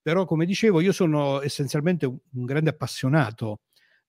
[0.00, 3.60] Però come dicevo io sono essenzialmente un grande appassionato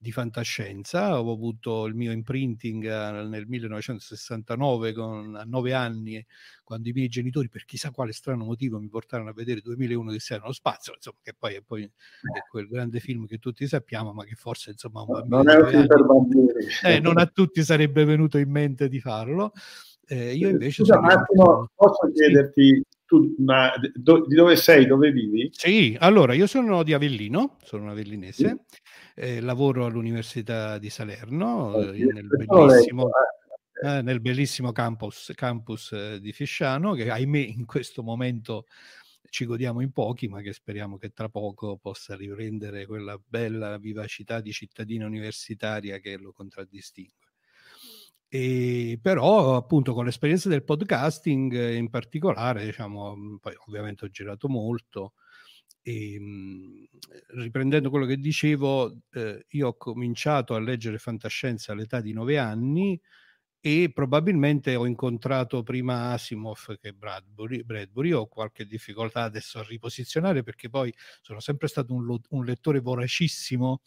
[0.04, 1.20] di fantascienza.
[1.20, 6.24] Ho avuto il mio imprinting eh, nel 1969 con, a nove anni,
[6.64, 10.20] quando i miei genitori, per chissà quale strano motivo, mi portarono a vedere 2001 di
[10.20, 14.12] Sé nello spazio, insomma, che poi è, poi è quel grande film che tutti sappiamo,
[14.12, 16.52] ma che forse insomma un bambino non, è un per bambini.
[16.84, 19.54] Eh, non a tutti sarebbe venuto in mente di farlo.
[20.06, 25.50] Eh, io invece Scusa, Massimo, posso chiederti tu, ma do, di dove sei, dove vivi?
[25.54, 28.48] Sì, allora io sono di Avellino, sono un avellinese.
[28.48, 28.82] Sì
[29.16, 33.10] eh, lavoro all'Università di Salerno, oh, eh, nel, bellissimo,
[33.82, 38.66] eh, nel, bellissimo, campus, campus eh, di Fisciano, che ahimè in questo momento
[39.30, 44.42] ci godiamo in pochi, ma che speriamo che tra poco possa riprendere quella bella vivacità
[44.42, 47.32] di cittadina universitaria che lo contraddistingue.
[48.28, 55.14] E però appunto con l'esperienza del podcasting in particolare, diciamo, poi ovviamente ho girato molto,
[55.84, 56.86] e, ehm,
[57.36, 63.00] riprendendo quello che dicevo, eh, io ho cominciato a leggere fantascienza all'età di nove anni
[63.60, 67.64] e probabilmente ho incontrato prima Asimov che Bradbury.
[67.64, 68.12] Bradbury.
[68.12, 73.82] Ho qualche difficoltà adesso a riposizionare perché poi sono sempre stato un, un lettore voracissimo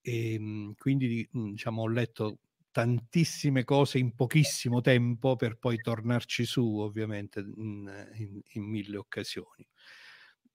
[0.00, 2.38] e ehm, quindi mm, diciamo, ho letto
[2.70, 9.66] tantissime cose in pochissimo tempo per poi tornarci su ovviamente in, in, in mille occasioni.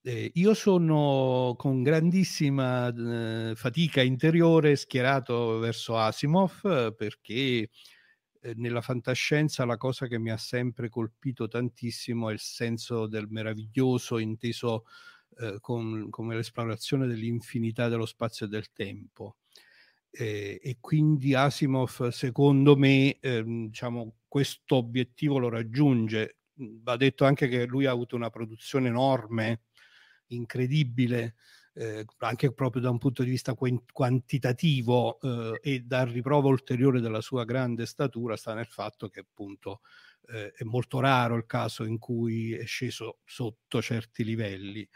[0.06, 7.70] Eh, io sono con grandissima eh, fatica interiore schierato verso Asimov eh, perché
[8.42, 13.28] eh, nella fantascienza la cosa che mi ha sempre colpito tantissimo è il senso del
[13.30, 14.84] meraviglioso inteso
[15.38, 19.36] eh, con, come l'esplorazione dell'infinità dello spazio e del tempo.
[20.10, 26.38] Eh, e quindi Asimov, secondo me, ehm, diciamo, questo obiettivo lo raggiunge.
[26.56, 29.62] Va detto anche che lui ha avuto una produzione enorme,
[30.28, 31.34] incredibile,
[31.74, 37.20] eh, anche proprio da un punto di vista quantitativo eh, e da riprova ulteriore della
[37.20, 39.80] sua grande statura sta nel fatto che appunto
[40.28, 44.88] eh, è molto raro il caso in cui è sceso sotto certi livelli.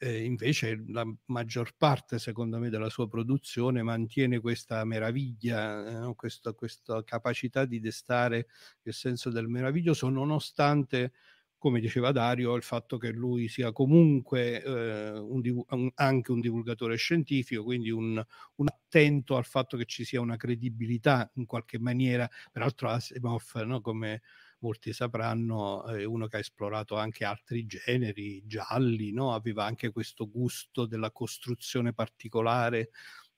[0.00, 6.52] Eh, invece la maggior parte, secondo me, della sua produzione mantiene questa meraviglia, eh, questa,
[6.52, 8.46] questa, capacità di destare
[8.82, 11.12] il senso del meraviglioso, nonostante,
[11.58, 16.96] come diceva Dario, il fatto che lui sia comunque eh, un, un, anche un divulgatore
[16.96, 18.24] scientifico, quindi un,
[18.56, 23.80] un, attento al fatto che ci sia una credibilità in qualche maniera, peraltro Asimov, no,
[23.80, 24.22] come
[24.60, 29.34] molti sapranno, è uno che ha esplorato anche altri generi gialli, no?
[29.34, 32.90] aveva anche questo gusto della costruzione particolare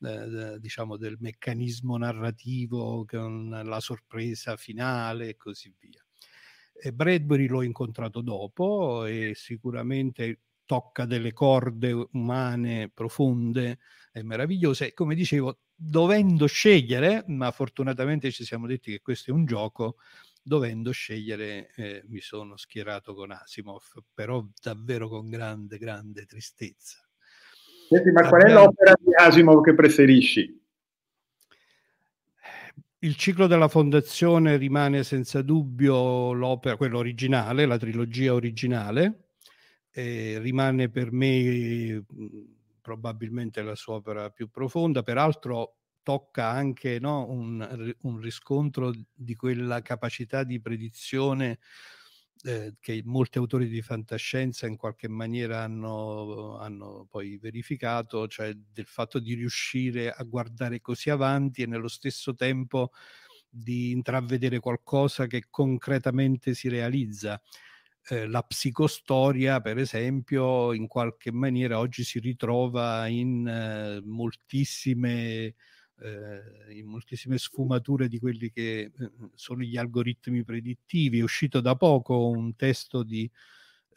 [0.02, 6.04] eh, diciamo del meccanismo narrativo con la sorpresa finale e così via.
[6.82, 13.78] E Bradbury l'ho incontrato dopo e sicuramente tocca delle corde umane profonde
[14.12, 14.94] e meravigliose.
[14.94, 19.96] Come dicevo, dovendo scegliere, ma fortunatamente ci siamo detti che questo è un gioco,
[20.42, 23.82] dovendo scegliere eh, mi sono schierato con Asimov,
[24.14, 26.98] però davvero con grande, grande tristezza.
[27.88, 30.59] Senti, ma qual è l'opera di Asimov che preferisci?
[33.02, 39.30] Il ciclo della fondazione rimane senza dubbio l'opera, quella originale, la trilogia originale,
[39.92, 42.04] rimane per me
[42.82, 49.80] probabilmente la sua opera più profonda, peraltro tocca anche no, un, un, riscontro di quella
[49.80, 51.58] capacità di predizione
[52.44, 58.86] eh, che molti autori di fantascienza in qualche maniera hanno, hanno, poi verificato, cioè del
[58.86, 62.92] fatto di riuscire a guardare così avanti e nello stesso tempo
[63.48, 67.40] di intravedere qualcosa che concretamente si realizza.
[68.08, 75.54] Eh, la psicostoria, per esempio, in qualche maniera oggi si ritrova in eh, moltissime
[76.02, 81.18] eh, in moltissime sfumature di quelli che eh, sono gli algoritmi predittivi.
[81.18, 83.30] È uscito da poco un testo di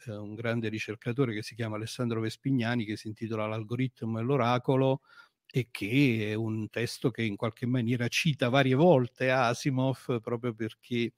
[0.06, 5.02] eh, un grande ricercatore che si chiama Alessandro Vespignani che si intitola L'algoritmo e l'oracolo
[5.46, 11.12] e che è un testo che in qualche maniera cita varie volte Asimov proprio perché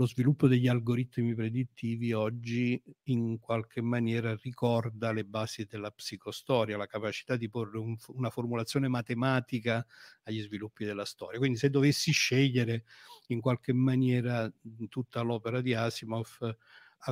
[0.00, 6.86] lo sviluppo degli algoritmi predittivi oggi in qualche maniera ricorda le basi della psicostoria, la
[6.86, 9.84] capacità di porre un, una formulazione matematica
[10.22, 11.38] agli sviluppi della storia.
[11.38, 12.84] Quindi se dovessi scegliere
[13.26, 14.50] in qualche maniera
[14.88, 16.56] tutta l'opera di Asimov,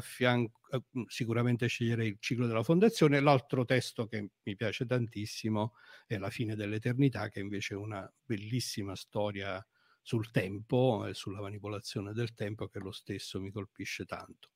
[0.00, 0.60] fianco,
[1.08, 3.20] sicuramente sceglierei il ciclo della fondazione.
[3.20, 5.74] L'altro testo che mi piace tantissimo
[6.06, 9.62] è La fine dell'eternità, che invece è una bellissima storia
[10.08, 14.48] sul tempo e sulla manipolazione del tempo che lo stesso mi colpisce tanto.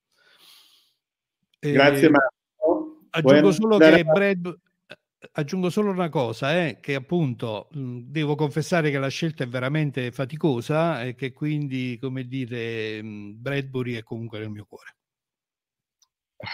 [1.59, 3.03] E Grazie Marco.
[3.11, 4.59] Aggiungo solo che Brad,
[5.33, 10.11] aggiungo solo una cosa, eh, che appunto mh, devo confessare che la scelta è veramente
[10.11, 14.97] faticosa e che quindi, come dire, mh, Bradbury è comunque nel mio cuore.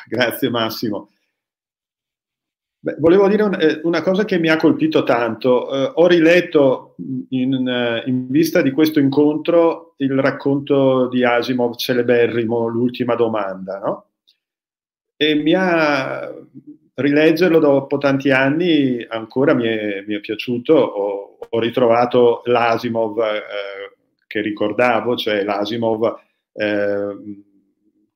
[0.09, 1.13] Grazie Massimo.
[2.81, 5.73] Beh, volevo dire un, eh, una cosa che mi ha colpito tanto.
[5.73, 6.95] Eh, ho riletto
[7.31, 14.05] in, eh, in, vista di questo incontro il racconto di Asimov celeberrimo, L'ultima domanda, no?
[15.17, 16.33] E mi ha
[16.95, 20.75] rileggerlo dopo tanti anni ancora mi è, mi è piaciuto.
[20.75, 23.43] Ho, ho, ritrovato l'Asimov eh,
[24.29, 26.17] che ricordavo, cioè l'Asimov
[26.53, 27.17] eh,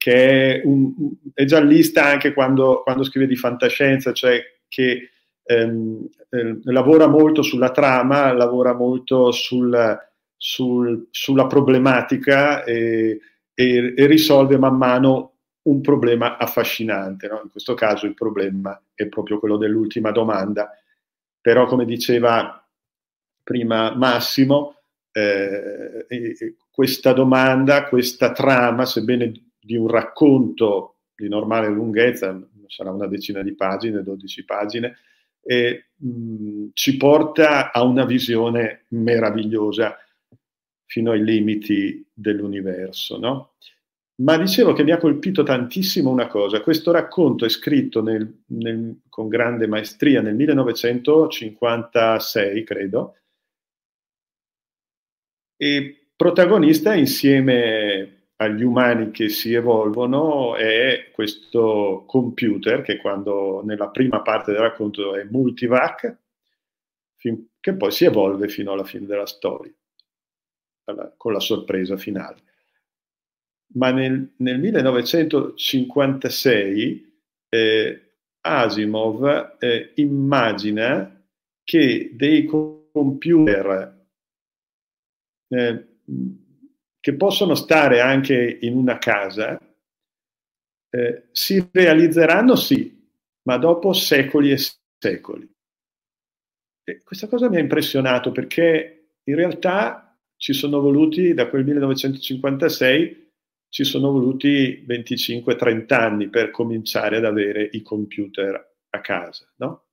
[0.03, 0.92] che è, un,
[1.32, 5.11] è giallista anche quando, quando, scrive di fantascienza, cioè che
[5.44, 9.96] ehm, eh, lavora molto sulla trama, lavora molto sul,
[10.36, 13.20] sul, sulla problematica e,
[13.55, 15.34] e, e, risolve man mano
[15.68, 17.28] un problema affascinante.
[17.28, 17.40] No?
[17.44, 20.68] In questo caso il problema è proprio quello dell'ultima domanda,
[21.40, 22.61] però come diceva
[23.44, 24.78] prima Massimo,
[25.12, 26.07] eh,
[26.72, 32.37] questa domanda, questa trama, sebbene di un racconto di normale lunghezza,
[32.67, 34.97] sarà una decina di pagine, 12 pagine,
[35.41, 39.97] e mh, ci porta a una visione meravigliosa
[40.87, 43.19] fino ai limiti dell'universo.
[43.19, 43.55] No?
[44.17, 49.01] Ma dicevo che mi ha colpito tantissimo una cosa, questo racconto è scritto nel, nel,
[49.09, 53.17] con grande maestria nel 1956, credo,
[55.57, 64.22] e protagonista insieme agli umani che si evolvono è questo computer che quando nella prima
[64.22, 66.18] parte del racconto è multivac,
[67.16, 69.72] che poi si evolve fino alla fine della storia,
[71.16, 72.43] con la sorpresa finale.
[73.74, 81.18] Ma nel, nel 1956 eh, Asimov eh, immagina
[81.62, 84.07] che dei computer
[85.49, 85.86] eh,
[87.03, 89.59] che possono stare anche in una casa,
[90.88, 93.11] eh, si realizzeranno sì,
[93.42, 94.59] ma dopo secoli e
[95.00, 95.53] secoli.
[96.84, 103.30] E questa cosa mi ha impressionato perché in realtà ci sono voluti, da quel 1956,
[103.68, 109.86] ci sono voluti 25-30 anni per cominciare ad avere i computer a casa, no?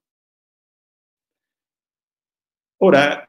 [2.82, 3.28] Ora,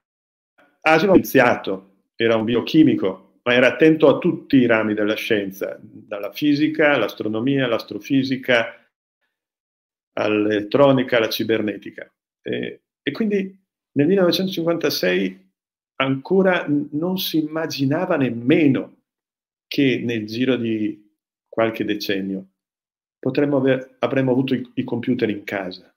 [0.82, 5.78] Asimov ha iniziato, era un biochimico, ma era attento a tutti i rami della scienza,
[5.80, 8.74] dalla fisica all'astronomia, all'astrofisica,
[10.14, 12.12] all'elettronica, alla cibernetica.
[12.42, 13.58] E, e quindi
[13.92, 15.52] nel 1956
[15.96, 19.04] ancora non si immaginava nemmeno
[19.66, 21.08] che nel giro di
[21.48, 22.48] qualche decennio
[23.22, 25.94] aver, avremmo avuto i, i computer in casa.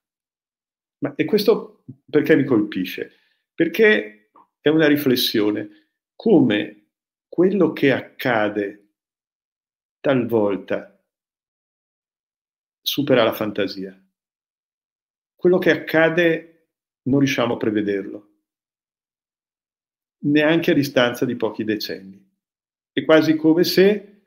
[1.00, 3.12] Ma, e questo perché mi colpisce?
[3.54, 4.30] Perché
[4.60, 6.83] è una riflessione come
[7.34, 8.90] quello che accade
[10.00, 11.04] talvolta
[12.80, 14.00] supera la fantasia.
[15.34, 16.68] Quello che accade
[17.08, 18.34] non riusciamo a prevederlo,
[20.26, 22.24] neanche a distanza di pochi decenni.
[22.92, 24.26] È quasi come se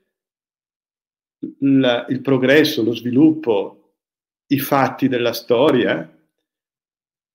[1.60, 3.98] la, il progresso, lo sviluppo,
[4.46, 6.12] i fatti della storia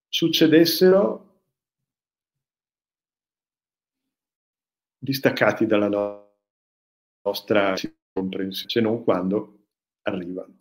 [0.09, 1.30] succedessero
[5.01, 6.35] distaccati dalla no-
[7.23, 7.73] nostra
[8.13, 9.63] comprensione, se non quando
[10.03, 10.59] arrivano.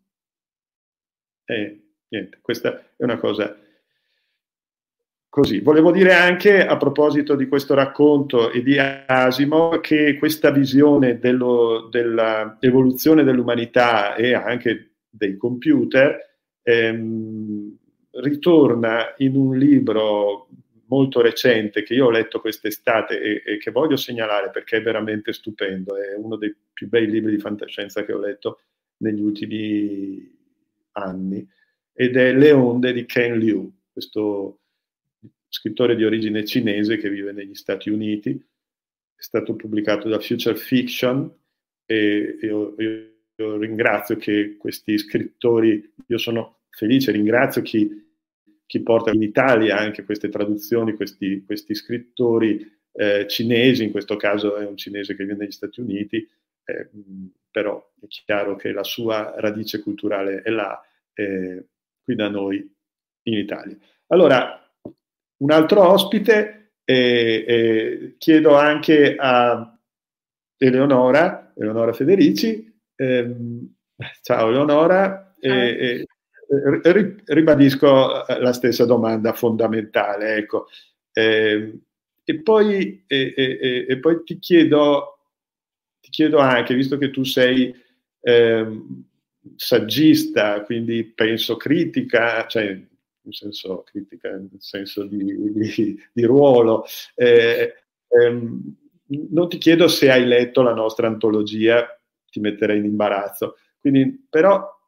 [1.44, 3.56] E niente, questa è una cosa
[5.28, 5.60] così.
[5.60, 13.22] Volevo dire anche a proposito di questo racconto e di Asimo che questa visione dell'evoluzione
[13.22, 16.18] dell'umanità e anche dei computer
[16.62, 17.76] ehm,
[18.12, 20.48] ritorna in un libro
[20.90, 25.32] molto recente che io ho letto quest'estate e, e, che voglio segnalare perché è veramente
[25.32, 28.60] stupendo, è uno dei più bei libri di fantascienza che ho letto
[28.98, 30.38] negli ultimi
[30.92, 31.48] anni,
[31.92, 34.58] ed è Le onde di Ken Liu, questo
[35.48, 41.32] scrittore di origine cinese che vive negli Stati Uniti, è stato pubblicato da Future Fiction
[41.84, 48.09] e io, io, io ringrazio che questi scrittori, io sono felice, ringrazio chi
[48.70, 54.54] chi porta in Italia anche queste traduzioni, questi, questi scrittori eh, cinesi, in questo caso
[54.58, 56.18] è un cinese che viene negli Stati Uniti,
[56.64, 56.88] eh,
[57.50, 60.80] però è chiaro che la sua radice culturale è là,
[61.14, 61.64] eh,
[62.00, 62.58] qui da noi
[63.22, 63.76] in Italia.
[64.06, 64.72] Allora,
[65.38, 69.78] un altro ospite, chiedo anche a
[70.56, 73.74] Eleonora, Eleonora Federici, ehm,
[74.22, 76.06] ciao Eleonora, eh,
[76.52, 80.36] ribadisco eh, la stessa domanda fondamentale.
[80.36, 80.66] Ecco.
[81.12, 81.78] Eh,
[82.24, 85.18] e, poi, e, e, e, poi, ti chiedo,
[86.00, 87.74] ti chiedo anche, visto che tu sei
[88.20, 88.82] eh,
[89.56, 92.64] saggista, quindi penso critica, cioè
[93.22, 96.84] in senso critica, nel senso di, di, di ruolo,
[97.14, 97.74] eh,
[98.08, 98.76] ehm,
[99.30, 101.86] non ti chiedo se hai letto la nostra antologia,
[102.30, 103.56] ti metterei in imbarazzo.
[103.80, 104.79] Quindi, però eh,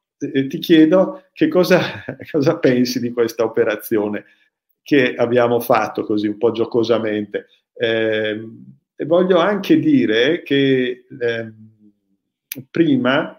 [0.48, 4.24] ti chiedo che cosa, cosa, pensi di questa operazione
[4.82, 7.46] che abbiamo fatto così un po' giocosamente.
[7.74, 8.48] Eh,
[8.94, 11.52] e voglio anche dire che eh,
[12.70, 13.36] prima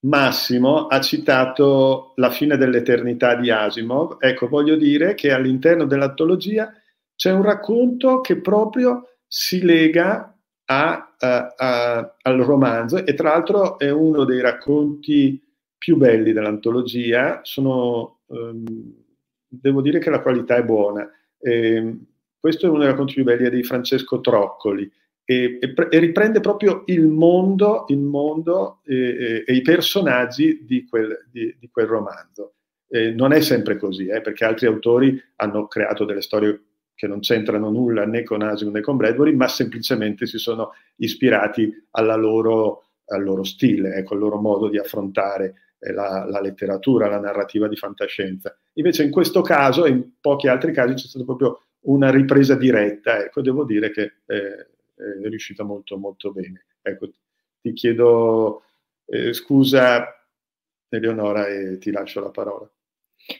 [0.00, 4.16] Massimo ha citato La fine dell'eternità di Asimov.
[4.20, 6.72] Ecco, voglio dire che all'interno dell'antologia
[7.14, 10.32] c'è un racconto che proprio si lega
[10.66, 15.42] a, a, a, al romanzo e tra l'altro è uno dei racconti
[15.78, 18.64] più belli dell'antologia, sono, ehm,
[19.48, 21.08] devo dire che la qualità è buona.
[21.38, 21.98] E,
[22.38, 24.90] questo è uno dei racconti più belli, è di Francesco Troccoli,
[25.24, 31.26] e, e, e riprende proprio il mondo, il mondo e, e, i personaggi di quel,
[31.30, 32.54] di, di quel romanzo.
[33.14, 36.60] non è sempre così, eh, perché altri autori hanno creato delle storie
[36.94, 41.70] che non c'entrano nulla né con Asimov né con Bradbury, ma semplicemente si sono ispirati
[42.20, 45.54] loro, al loro stile, ecco, al loro modo di affrontare
[45.92, 48.56] la, la, letteratura, la narrativa di fantascienza.
[48.74, 53.18] Invece in questo caso e in pochi altri casi c'è stata proprio una ripresa diretta,
[53.18, 56.66] ecco, devo dire che eh, è riuscita molto molto bene.
[56.82, 57.10] Ecco,
[57.60, 58.62] ti chiedo
[59.06, 60.06] eh, scusa
[60.88, 62.68] Eleonora e ti lascio la parola.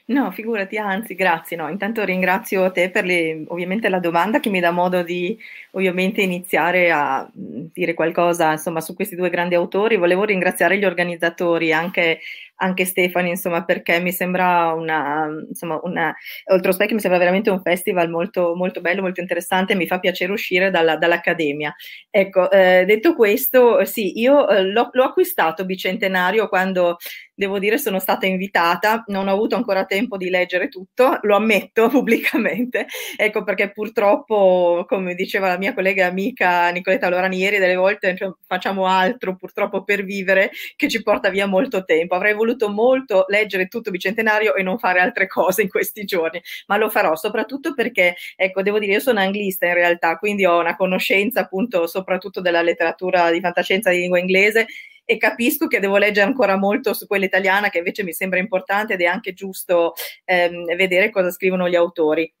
[0.07, 1.55] No, figurati, anzi, grazie.
[1.55, 1.69] No.
[1.69, 5.37] Intanto ringrazio te per le, ovviamente la domanda che mi dà modo di
[5.71, 9.95] ovviamente iniziare a dire qualcosa insomma, su questi due grandi autori.
[9.95, 12.19] Volevo ringraziare gli organizzatori, anche
[12.57, 16.15] anche Stefani, insomma, perché mi sembra una, insomma, una,
[16.51, 20.31] Oltre Specchio mi sembra veramente un festival molto, molto bello, molto interessante, mi fa piacere
[20.31, 21.73] uscire dalla, dall'Accademia.
[22.09, 26.97] Ecco, eh, detto questo, sì, io eh, l'ho, l'ho acquistato Bicentenario quando
[27.37, 31.87] devo dire sono stata invitata, non ho avuto ancora tempo di leggere tutto, lo ammetto
[31.89, 38.15] pubblicamente, ecco perché purtroppo, come diceva la mia collega amica Nicoletta Lorani ieri, delle volte
[38.17, 42.15] cioè, facciamo altro purtroppo per vivere che ci porta via molto tempo.
[42.15, 46.77] Avrei voluto molto leggere tutto Bicentenario e non fare altre cose in questi giorni, ma
[46.77, 50.75] lo farò soprattutto perché, ecco, devo dire, io sono anglista in realtà, quindi ho una
[50.75, 54.67] conoscenza appunto soprattutto della letteratura di fantascienza di lingua inglese
[55.09, 58.93] e capisco che devo leggere ancora molto su quella italiana che invece mi sembra importante
[58.93, 59.93] ed è anche giusto
[60.25, 62.31] ehm, vedere cosa scrivono gli autori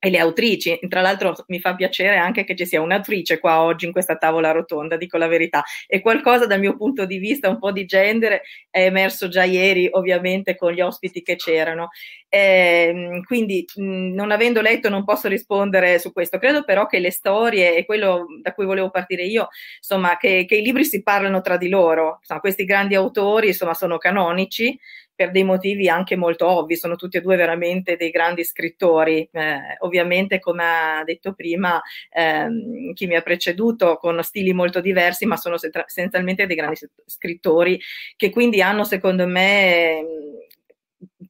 [0.00, 0.78] e le autrici.
[0.88, 4.50] Tra l'altro mi fa piacere anche che ci sia un'autrice qua oggi in questa tavola
[4.50, 5.62] rotonda, dico la verità.
[5.86, 9.88] E qualcosa dal mio punto di vista, un po' di genere, è emerso già ieri,
[9.92, 11.90] ovviamente, con gli ospiti che c'erano.
[12.28, 16.38] Eh, quindi, mh, non avendo letto, non posso rispondere su questo.
[16.38, 20.56] Credo però che le storie e quello da cui volevo partire io, insomma, che, che
[20.56, 22.16] i libri si parlano tra di loro.
[22.20, 24.78] Insomma, questi grandi autori, insomma, sono canonici
[25.20, 29.28] per dei motivi anche molto ovvi, sono tutti e due veramente dei grandi scrittori.
[29.30, 31.78] Eh, ovviamente, come ha detto prima
[32.10, 37.78] ehm, chi mi ha preceduto, con stili molto diversi, ma sono essenzialmente dei grandi scrittori
[38.16, 40.02] che quindi hanno, secondo me,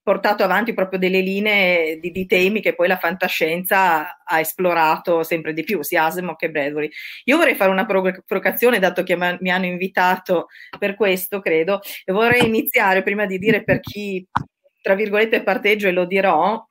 [0.03, 5.53] portato avanti proprio delle linee di, di, temi che poi la fantascienza ha esplorato sempre
[5.53, 6.91] di più, sia Asimov che Bradbury.
[7.25, 10.47] Io vorrei fare una provocazione, dato che mi hanno invitato
[10.79, 14.27] per questo, credo, e vorrei iniziare prima di dire per chi,
[14.81, 16.67] tra virgolette, parteggio e lo dirò,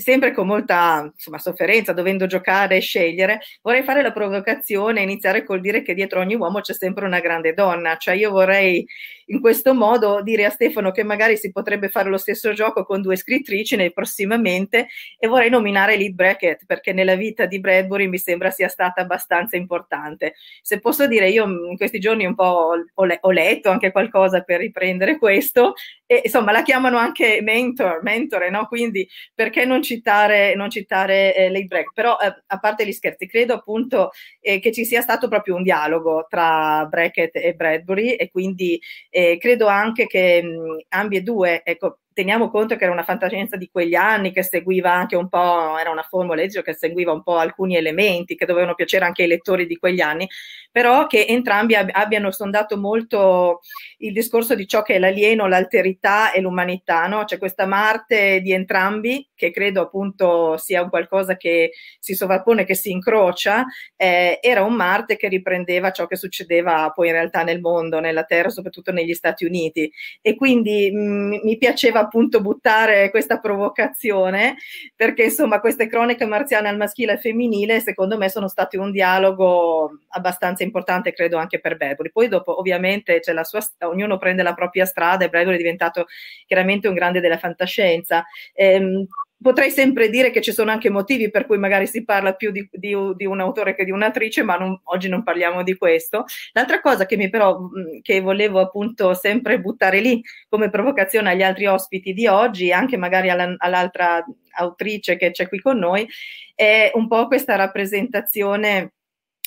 [0.00, 5.44] sempre con molta insomma, sofferenza, dovendo giocare e scegliere, vorrei fare la provocazione e iniziare
[5.44, 7.96] col dire che dietro ogni uomo c'è sempre una grande donna.
[7.96, 8.86] Cioè io vorrei
[9.30, 13.00] in questo modo dire a Stefano che magari si potrebbe fare lo stesso gioco con
[13.00, 14.88] due scrittrici nel prossimamente
[15.18, 19.56] e vorrei nominare Lee Brackett perché nella vita di Bradbury mi sembra sia stata abbastanza
[19.56, 20.34] importante.
[20.62, 24.42] Se posso dire, io in questi giorni un po' ho, le- ho letto anche qualcosa
[24.42, 25.74] per riprendere questo
[26.06, 28.66] e insomma la chiamano anche mentor, mentore, no?
[28.66, 33.54] Quindi perché non citare, non citare eh, Break, però eh, a parte gli scherzi, credo
[33.54, 34.10] appunto
[34.40, 38.80] eh, che ci sia stato proprio un dialogo tra Brackett e Bradbury e quindi
[39.10, 43.56] eh, credo anche che mh, ambi e due, ecco, teniamo conto che era una fantascienza
[43.56, 47.36] di quegli anni che seguiva anche un po', era una formula che seguiva un po'
[47.36, 50.28] alcuni elementi che dovevano piacere anche ai lettori di quegli anni,
[50.70, 53.60] però che entrambi ab- abbiano sondato molto
[53.98, 57.24] il discorso di ciò che è l'alieno, l'alterità e l'umanità, no?
[57.24, 62.74] C'è questa Marte di entrambi che credo appunto sia un qualcosa che si sovrappone, che
[62.74, 63.64] si incrocia,
[63.96, 68.24] eh, era un Marte che riprendeva ciò che succedeva poi in realtà nel mondo, nella
[68.24, 69.90] Terra, soprattutto negli Stati Uniti.
[70.20, 74.56] E quindi mh, mi piaceva appunto buttare questa provocazione,
[74.96, 79.98] perché insomma queste croniche marziane al maschile e femminile secondo me sono state un dialogo
[80.08, 82.10] abbastanza importante, credo anche per Bradbury.
[82.10, 86.06] Poi dopo ovviamente c'è la sua, ognuno prende la propria strada e Bradbury è diventato
[86.46, 88.24] chiaramente un grande della fantascienza.
[88.54, 89.06] Ehm,
[89.42, 92.68] potrei sempre dire che ci sono anche motivi per cui magari si parla più di,
[92.72, 96.24] di, di un autore che di un'attrice, ma non, oggi non parliamo di questo.
[96.52, 97.68] L'altra cosa che mi però
[98.02, 103.30] che volevo appunto sempre buttare lì come provocazione agli altri ospiti di oggi, anche magari
[103.30, 106.06] alla, all'altra autrice che c'è qui con noi,
[106.54, 108.92] è un po' questa rappresentazione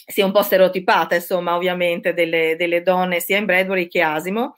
[0.06, 4.56] sia un po' stereotipata, insomma, ovviamente, delle, delle donne sia in Bradbury che Asimo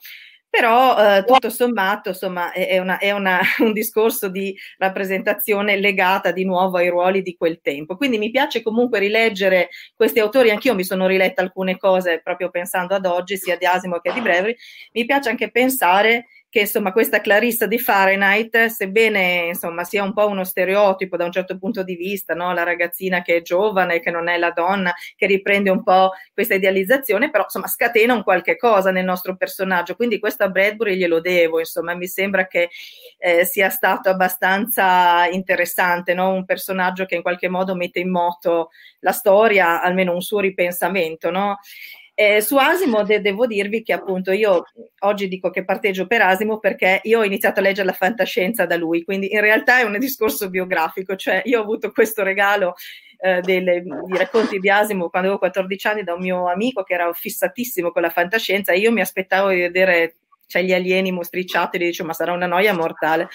[0.56, 6.46] però eh, tutto sommato insomma, è, una, è una, un discorso di rappresentazione legata di
[6.46, 7.96] nuovo ai ruoli di quel tempo.
[7.96, 12.94] Quindi mi piace comunque rileggere questi autori, anch'io mi sono riletta alcune cose proprio pensando
[12.94, 14.56] ad oggi, sia di Asimo che di Brevery,
[14.92, 20.26] mi piace anche pensare che insomma questa Clarissa di Fahrenheit, sebbene insomma sia un po'
[20.26, 22.54] uno stereotipo da un certo punto di vista, no?
[22.54, 26.54] la ragazzina che è giovane, che non è la donna, che riprende un po' questa
[26.54, 31.20] idealizzazione, però insomma scatena un qualche cosa nel nostro personaggio, quindi questo a Bradbury glielo
[31.20, 32.70] devo, insomma mi sembra che
[33.18, 36.32] eh, sia stato abbastanza interessante, no?
[36.32, 41.30] un personaggio che in qualche modo mette in moto la storia, almeno un suo ripensamento,
[41.30, 41.58] no?
[42.18, 44.64] Eh, su Asimo de- devo dirvi che appunto io
[45.00, 48.76] oggi dico che parteggio per Asimo perché io ho iniziato a leggere la fantascienza da
[48.76, 52.74] lui, quindi in realtà è un discorso biografico, cioè io ho avuto questo regalo
[53.18, 56.94] eh, delle, di racconti di Asimo quando avevo 14 anni da un mio amico che
[56.94, 61.76] era fissatissimo con la fantascienza e io mi aspettavo di vedere cioè, gli alieni mostricciati,
[61.76, 63.28] e dicevo ma sarà una noia mortale.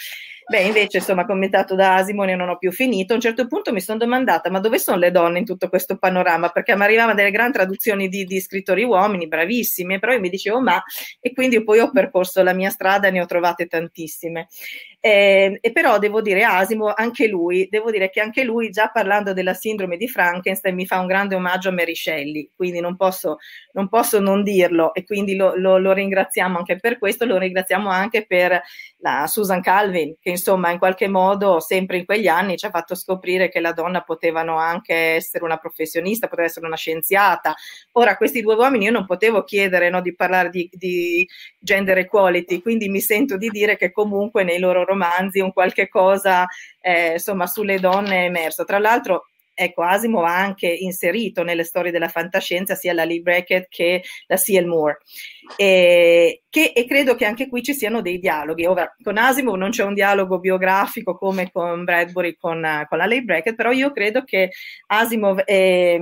[0.51, 3.13] Beh, invece, insomma, commentato da Asimone non ho più finito.
[3.13, 5.97] A un certo punto mi sono domandata, ma dove sono le donne in tutto questo
[5.97, 6.49] panorama?
[6.49, 10.59] Perché mi arrivavano delle grandi traduzioni di, di scrittori uomini, bravissimi, però io mi dicevo,
[10.59, 10.83] ma...
[11.21, 14.49] E quindi poi ho percorso la mia strada e ne ho trovate tantissime.
[14.99, 19.31] Eh, e però devo dire, Asimo, anche lui, devo dire che anche lui, già parlando
[19.31, 23.37] della sindrome di Frankenstein, mi fa un grande omaggio a Mary Shelley, quindi non posso
[23.73, 27.89] non, posso non dirlo e quindi lo, lo, lo ringraziamo anche per questo, lo ringraziamo
[27.89, 28.61] anche per
[28.97, 32.95] la Susan Calvin, che insomma in qualche modo sempre in quegli anni ci ha fatto
[32.95, 37.53] scoprire che la donna potevano anche essere una professionista, poteva essere una scienziata.
[37.93, 41.27] Ora, questi due uomini io non potevo chiedere no, di parlare di, di,
[41.59, 46.47] gender equality, quindi mi sento di dire che comunque nei loro romanzi un qualche cosa
[46.81, 48.65] eh, insomma sulle donne è emerso.
[48.65, 53.67] Tra l'altro ecco, Asimov ha anche inserito nelle storie della fantascienza sia la Lee Brackett
[53.69, 54.65] che la C.L.
[54.65, 54.99] Moore.
[55.55, 58.65] E, che, e, credo che anche qui ci siano dei dialoghi.
[58.65, 63.21] Ora, con Asimov non c'è un dialogo biografico come con Bradbury, con, con la Lee
[63.21, 64.51] Brackett, però io credo che
[64.87, 65.99] Asimov e,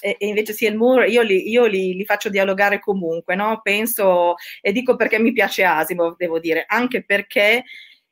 [0.00, 0.76] e, invece C.L.
[0.76, 3.60] Moore io, li, io li, li, faccio dialogare comunque, no?
[3.62, 7.64] Penso, e dico perché mi piace Asimov, devo dire, anche perché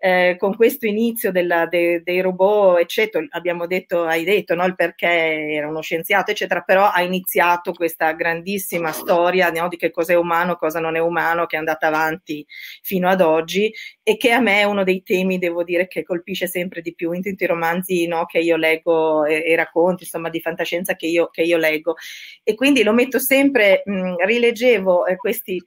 [0.05, 4.74] eh, con questo inizio della, de, dei robot, eccetera, abbiamo detto, hai detto no, il
[4.74, 10.14] perché era uno scienziato, eccetera, però ha iniziato questa grandissima storia no, di che cos'è
[10.14, 12.44] umano, cosa non è umano, che è andata avanti
[12.82, 16.48] fino ad oggi e che a me è uno dei temi, devo dire, che colpisce
[16.48, 20.28] sempre di più in tutti i romanzi no, che io leggo e, e, racconti, insomma,
[20.28, 21.94] di fantascienza che io, che io leggo.
[22.42, 25.64] E quindi lo metto sempre, mh, rileggevo eh, questi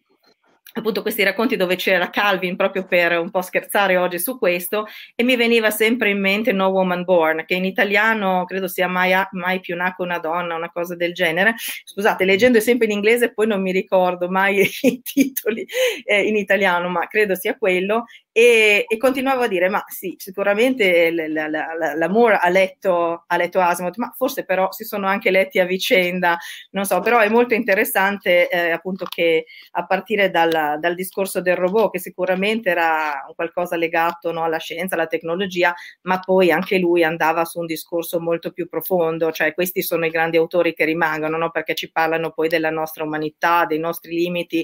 [0.79, 5.23] appunto questi racconti dove c'era Calvin proprio per un po' scherzare oggi su questo e
[5.23, 9.59] mi veniva sempre in mente No Woman Born che in italiano credo sia mai, mai
[9.59, 11.55] più nacque una donna una cosa del genere.
[11.83, 15.65] Scusate leggendo sempre in inglese poi non mi ricordo mai i titoli
[16.03, 18.05] eh, in italiano ma credo sia quello
[18.37, 23.23] e, e, continuavo a dire, ma sì, sicuramente la, la, la, la Moore ha letto,
[23.25, 26.37] ha letto Asimov, ma forse però si sono anche letti a vicenda,
[26.69, 31.55] non so, però è molto interessante eh, appunto che a partire dal, dal, discorso del
[31.55, 37.03] robot, che sicuramente era qualcosa legato no, alla scienza, alla tecnologia, ma poi anche lui
[37.03, 41.37] andava su un discorso molto più profondo, cioè questi sono i grandi autori che rimangono,
[41.37, 44.63] no, perché ci parlano poi della nostra umanità, dei nostri limiti,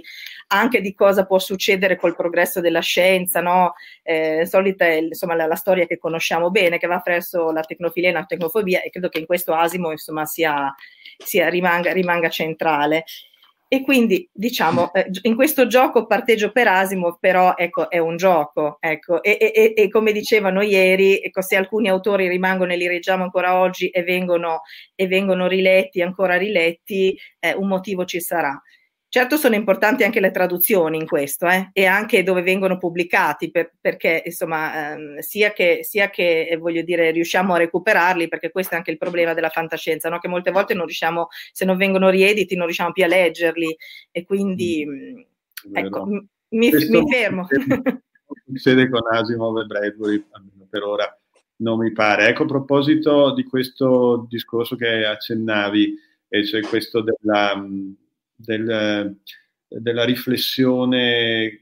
[0.49, 3.61] anche di cosa può succedere col progresso della scienza, no?
[4.01, 8.14] Eh, solita insomma, la, la, storia che conosciamo bene, che va presso la tecnofilia e
[8.14, 10.74] la tecnofobia, e credo che in questo asimo insomma, sia,
[11.18, 13.05] sia rimanga, rimanga centrale.
[13.74, 18.78] E quindi diciamo, eh, in questo gioco parteggio per Asimov, però ecco, è un gioco,
[18.80, 23.24] ecco, e, e, e, come dicevano ieri, ecco, se alcuni autori rimangono e li leggiamo
[23.24, 24.61] ancora oggi e vengono,
[24.93, 28.61] e vengono riletti, ancora riletti, eh, un motivo ci sarà.
[29.14, 33.76] Certo sono importanti anche le traduzioni in questo eh, e anche dove vengono pubblicati per,
[33.80, 38.74] perché insomma ehm, sia, che, sia che eh, voglio dire riusciamo a recuperarli perché questo
[38.74, 40.18] è anche il problema della fantascienza no?
[40.18, 43.78] che molte volte non riusciamo se non vengono riediti non riusciamo più a leggerli
[44.09, 45.76] e quindi mm.
[45.76, 47.47] ecco m- mi, mi, fermo
[48.47, 51.22] succede con Asimov e Bradbury almeno per ora
[51.57, 55.93] non mi pare ecco a proposito di questo discorso che accennavi
[56.28, 57.91] e cioè questo della mm,
[58.44, 59.18] del,
[59.68, 61.60] della riflessione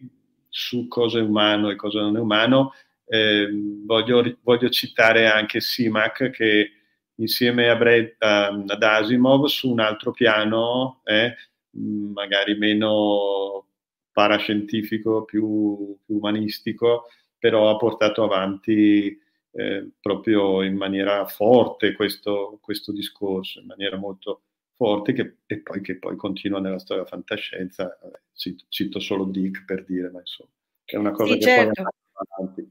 [0.49, 2.73] su cosa è umano e cosa non è umano,
[3.05, 3.49] eh,
[3.85, 6.71] voglio, voglio, citare anche Simac che
[7.15, 11.35] insieme a Brett, ad Asimov su un altro piano, eh,
[11.71, 13.67] magari meno
[14.11, 17.07] parascientifico, più, più, umanistico,
[17.37, 19.17] però ha portato avanti
[19.51, 24.43] eh, proprio in maniera forte questo, questo discorso, in maniera molto,
[24.81, 27.99] forte che, e poi, che poi continua nella storia fantascienza.
[28.33, 30.49] Cito, cito, solo Dick per dire, ma insomma,
[30.83, 31.83] è una cosa sì, che certo.
[31.83, 32.70] poi avanti.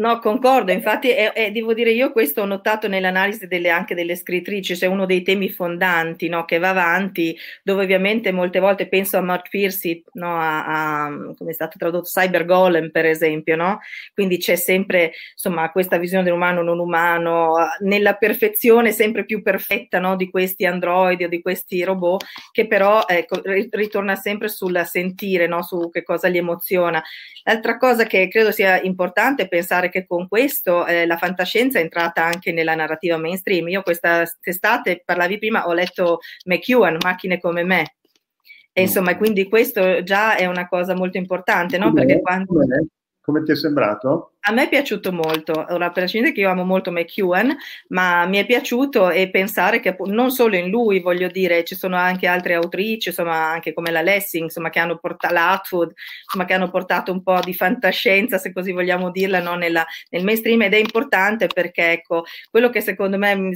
[0.00, 4.16] No, concordo, infatti è, è, devo dire io questo ho notato nell'analisi delle, anche delle
[4.16, 9.18] scrittrici, c'è uno dei temi fondanti no, che va avanti, dove ovviamente molte volte penso
[9.18, 13.80] a Mark Piercy, no, a, a, come è stato tradotto, Cyber Golem per esempio, no?
[14.14, 20.16] quindi c'è sempre insomma, questa visione dell'umano non umano, nella perfezione sempre più perfetta no,
[20.16, 25.62] di questi androidi o di questi robot, che però ecco, ritorna sempre sul sentire, no,
[25.62, 27.02] su che cosa li emoziona.
[27.44, 31.82] L'altra cosa che credo sia importante è pensare che con questo eh, la fantascienza è
[31.82, 33.68] entrata anche nella narrativa mainstream.
[33.68, 37.96] Io questa estate, parlavi prima, ho letto McEwan, Macchine come me,
[38.72, 41.92] E insomma, quindi questo già è una cosa molto importante, no?
[41.92, 42.54] Perché quando...
[43.20, 44.32] Come ti è sembrato?
[44.44, 47.54] A me è piaciuto molto, ora prescindere che io amo molto McEwen,
[47.88, 51.94] ma mi è piaciuto e pensare che non solo in lui, voglio dire, ci sono
[51.96, 55.92] anche altre autrici, insomma anche come la Lessing, insomma che hanno portato l'Atwood,
[56.24, 59.56] insomma che hanno portato un po' di fantascienza, se così vogliamo dirla, no?
[59.56, 63.50] Nella, nel mainstream ed è importante perché ecco, quello che secondo me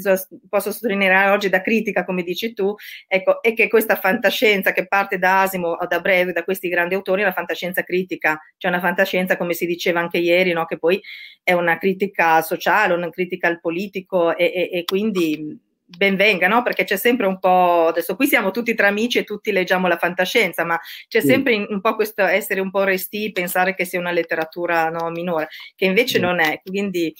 [0.50, 2.74] posso sottolineare oggi da critica, come dici tu,
[3.08, 7.22] ecco, è che questa fantascienza che parte da Asimo da Breve, da questi grandi autori,
[7.22, 10.64] è una fantascienza critica, cioè una fantascienza come si diceva anche ieri, no?
[10.74, 11.00] Che poi
[11.42, 16.62] è una critica sociale, una critica al politico e, e, e quindi benvenga, no?
[16.62, 19.96] Perché c'è sempre un po', adesso qui siamo tutti tra amici e tutti leggiamo la
[19.96, 21.28] fantascienza, ma c'è sì.
[21.28, 25.48] sempre un po' questo essere un po' resti, pensare che sia una letteratura no, minore,
[25.74, 26.20] che invece sì.
[26.20, 27.14] non è, quindi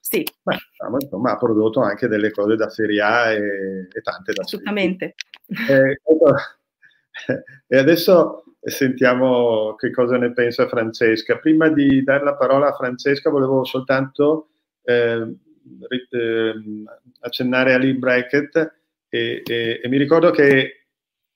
[0.00, 0.24] sì.
[0.44, 0.56] Ma,
[1.00, 5.14] insomma, ha prodotto anche delle cose da Serie A e, e tante da Assolutamente.
[5.68, 6.00] Eh,
[7.66, 11.38] e adesso sentiamo che cosa ne pensa Francesca.
[11.38, 14.48] Prima di dare la parola a Francesca volevo soltanto
[14.82, 15.34] eh,
[17.20, 18.56] accennare a Lee Brackett
[19.08, 20.86] e, e, e, mi ricordo che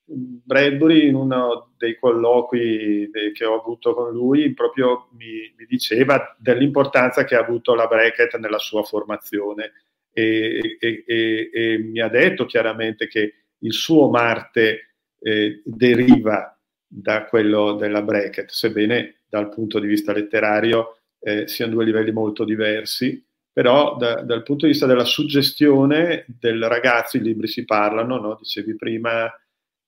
[0.05, 7.23] Bradbury in uno dei colloqui che ho avuto con lui proprio mi, mi, diceva dell'importanza
[7.25, 9.73] che ha avuto la Brackett nella sua formazione
[10.13, 16.60] e, e mi ha detto chiaramente che il suo Marte eh, deriva
[16.93, 22.45] da quello della bracket, sebbene dal punto di vista letterario eh, siano due livelli molto
[22.45, 28.19] diversi, però da, dal punto di vista della suggestione del ragazzo i libri si parlano,
[28.19, 28.37] no?
[28.37, 29.33] dicevi prima,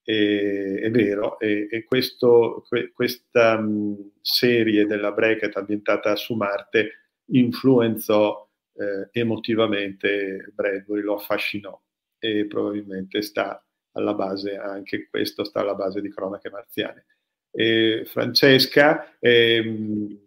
[0.05, 6.90] e, è vero, e, e questo, que, questa mh, serie della bracket ambientata su Marte
[7.32, 11.80] influenzò eh, emotivamente Bradbury, lo affascinò
[12.18, 17.07] e probabilmente sta alla base, anche questo sta alla base di Cronache Marziane.
[17.51, 20.18] E Francesca, ehm,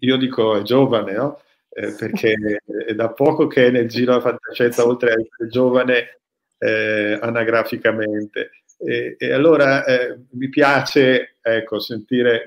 [0.00, 1.40] io dico è giovane, no?
[1.70, 6.20] eh, perché è da poco che è nel giro della fantascienza, oltre a essere giovane
[6.58, 8.50] eh, anagraficamente.
[8.78, 12.42] E, e allora eh, mi piace ecco, sentire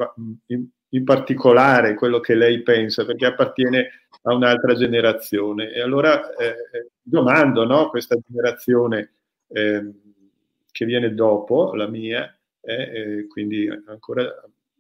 [0.48, 5.72] in, in, particolare quello che lei pensa, perché appartiene a un'altra generazione.
[5.72, 9.14] E allora eh, eh, domando, no, questa generazione
[9.48, 9.92] eh,
[10.74, 14.28] che viene dopo la mia, eh, quindi ancora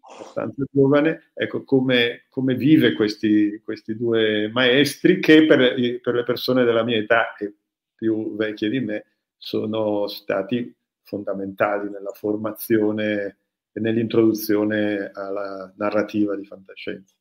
[0.01, 6.63] abbastanza giovane, ecco come, come vive questi, questi, due maestri che per, per, le persone
[6.63, 7.53] della mia età e
[7.95, 9.05] più vecchie di me
[9.37, 13.37] sono stati fondamentali nella formazione
[13.71, 17.15] e nell'introduzione alla narrativa di fantascienza.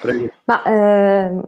[0.00, 0.32] Prego.
[0.44, 1.42] Ma eh,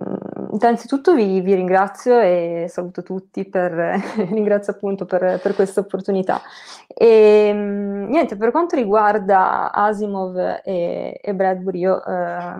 [0.52, 3.72] innanzitutto vi, vi, ringrazio e saluto tutti per,
[4.30, 6.40] ringrazio appunto per, per questa opportunità.
[6.88, 12.54] E, niente, per quanto riguarda Asimov e, e Bradbury, io eh,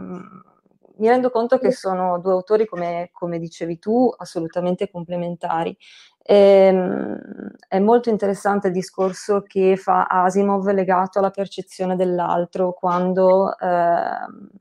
[0.97, 5.77] mi rendo conto che sono due autori, come, come dicevi tu, assolutamente complementari.
[6.23, 13.57] E, ehm, è molto interessante il discorso che fa Asimov legato alla percezione dell'altro quando
[13.59, 14.59] eh,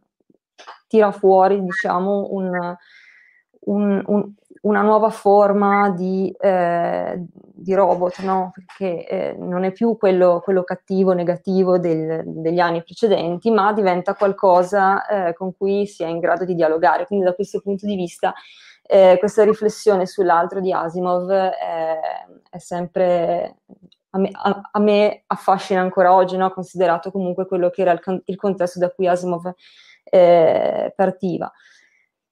[0.88, 2.76] tira fuori, diciamo, un,
[3.62, 8.52] un, un, una nuova forma di, eh, di robot, no?
[8.54, 14.16] perché eh, non è più quello, quello cattivo, negativo del, degli anni precedenti, ma diventa
[14.16, 17.06] qualcosa eh, con cui si è in grado di dialogare.
[17.06, 18.34] Quindi da questo punto di vista
[18.84, 22.00] eh, questa riflessione sull'altro di Asimov è,
[22.50, 23.58] è sempre
[24.12, 26.50] a me, a, a me, affascina ancora oggi, no?
[26.52, 29.54] considerato comunque quello che era il, il contesto da cui Asimov
[30.04, 31.52] eh, partiva.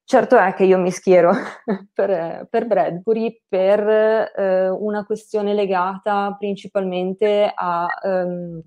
[0.10, 1.34] Certo è che io mi schiero
[1.94, 8.62] per, per Bradbury per eh, una questione legata principalmente a, ehm,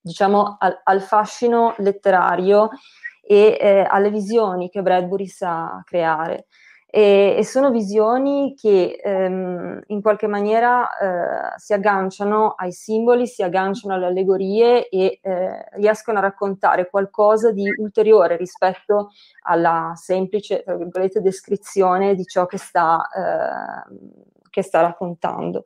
[0.00, 2.70] diciamo, al, al, fascino letterario
[3.20, 6.46] e eh, alle visioni che Bradbury sa creare
[6.94, 13.42] e, e sono visioni che ehm, in qualche maniera eh, si agganciano ai simboli, si
[13.42, 19.12] agganciano alle allegorie e eh, riescono a raccontare qualcosa di ulteriore rispetto
[19.44, 23.96] alla semplice, tra descrizione di ciò che sta, eh,
[24.50, 25.64] che sta raccontando.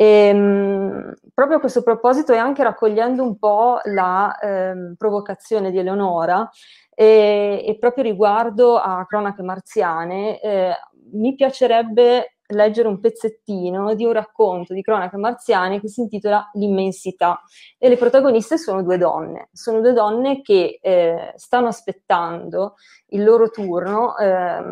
[0.00, 5.78] E, ehm, proprio a questo proposito e anche raccogliendo un po' la ehm, provocazione di
[5.78, 6.48] Eleonora,
[6.94, 10.72] e, e proprio riguardo a cronache marziane, eh,
[11.14, 17.42] mi piacerebbe leggere un pezzettino di un racconto di cronache marziane che si intitola L'immensità.
[17.76, 22.74] E le protagoniste sono due donne, sono due donne che eh, stanno aspettando
[23.08, 24.62] il loro turno eh,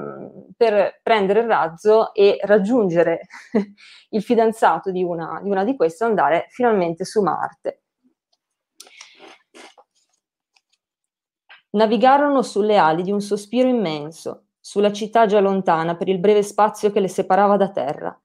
[0.56, 3.26] per prendere il razzo e raggiungere
[4.10, 7.80] il fidanzato di una, di una di queste e andare finalmente su Marte.
[11.70, 16.90] Navigarono sulle ali di un sospiro immenso, sulla città già lontana per il breve spazio
[16.90, 18.20] che le separava da terra.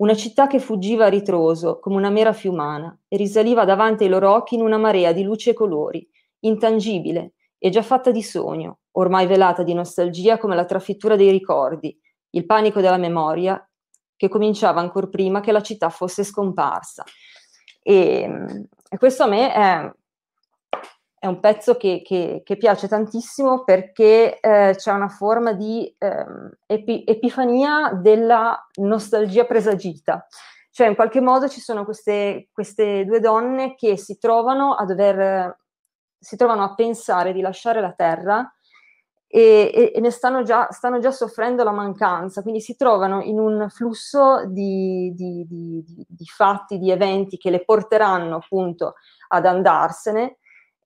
[0.00, 4.34] Una città che fuggiva a ritroso, come una mera fiumana, e risaliva davanti ai loro
[4.34, 6.06] occhi in una marea di luci e colori,
[6.40, 11.98] intangibile e già fatta di sogno, ormai velata di nostalgia come la trafittura dei ricordi,
[12.32, 13.58] il panico della memoria,
[14.14, 17.02] che cominciava ancora prima che la città fosse scomparsa.
[17.82, 18.30] E,
[18.90, 19.90] e questo a me è
[21.18, 26.26] è un pezzo che, che, che piace tantissimo perché eh, c'è una forma di eh,
[26.66, 30.26] epi, epifania della nostalgia presagita.
[30.70, 35.58] Cioè, in qualche modo ci sono queste, queste due donne che si trovano a dover,
[36.18, 38.52] si trovano a pensare di lasciare la terra
[39.26, 43.40] e, e, e ne stanno già, stanno già, soffrendo la mancanza, quindi si trovano in
[43.40, 48.94] un flusso di, di, di, di fatti, di eventi che le porteranno appunto
[49.28, 50.37] ad andarsene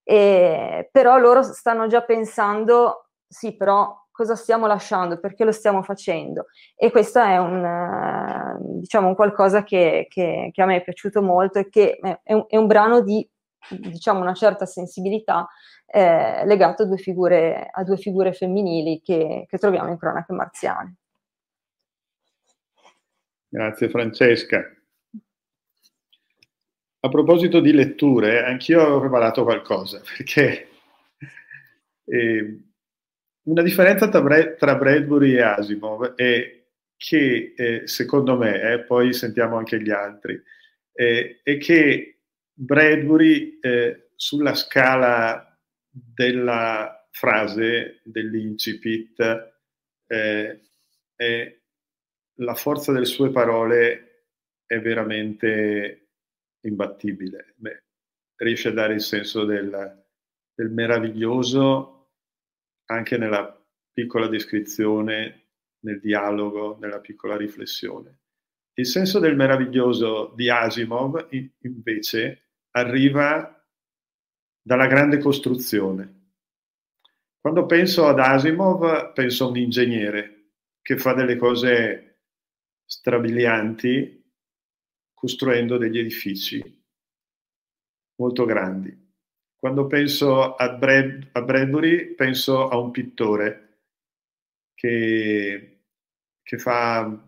[0.03, 6.45] e, però loro stanno già pensando, sì, però cosa stiamo lasciando, perché lo stiamo facendo.
[6.75, 11.59] E questo è un, diciamo, un qualcosa che, che, che, a me è piaciuto molto
[11.59, 13.27] e che è un, è un brano di
[13.69, 15.47] diciamo, una certa sensibilità
[15.85, 20.95] eh, legato a due, figure, a due figure femminili che, che troviamo in cronache marziane.
[23.47, 24.63] Grazie Francesca.
[27.05, 30.69] A proposito di letture, anch'io avevo preparato qualcosa, perché
[32.05, 32.59] eh,
[33.43, 36.63] una differenza tra, Bre- tra, Bradbury e Asimov è
[36.95, 40.41] che, eh, secondo me, eh, poi sentiamo anche gli altri,
[40.93, 42.21] eh, è che
[42.53, 49.55] Bradbury eh, sulla scala della frase, dell'incipit,
[50.07, 50.61] eh,
[52.35, 54.27] la forza delle sue parole
[54.65, 56.02] è veramente
[56.67, 57.53] imbattibile.
[57.57, 57.83] Beh,
[58.37, 60.05] riesce a dare il senso del,
[60.53, 62.11] del meraviglioso
[62.85, 63.59] anche nella
[63.91, 65.47] piccola descrizione,
[65.83, 68.19] nel dialogo, nella piccola riflessione.
[68.75, 71.27] Il senso del meraviglioso di Asimov
[71.61, 73.63] invece arriva
[74.61, 76.21] dalla grande costruzione.
[77.39, 82.21] Quando penso ad Asimov penso a un ingegnere che fa delle cose
[82.85, 84.22] strabilianti
[85.23, 86.61] costruendo degli edifici
[88.17, 88.93] molto grandi.
[89.55, 93.77] Quando penso a, Brad, a Bradbury, penso a un pittore
[94.73, 95.85] che,
[96.41, 97.25] che fa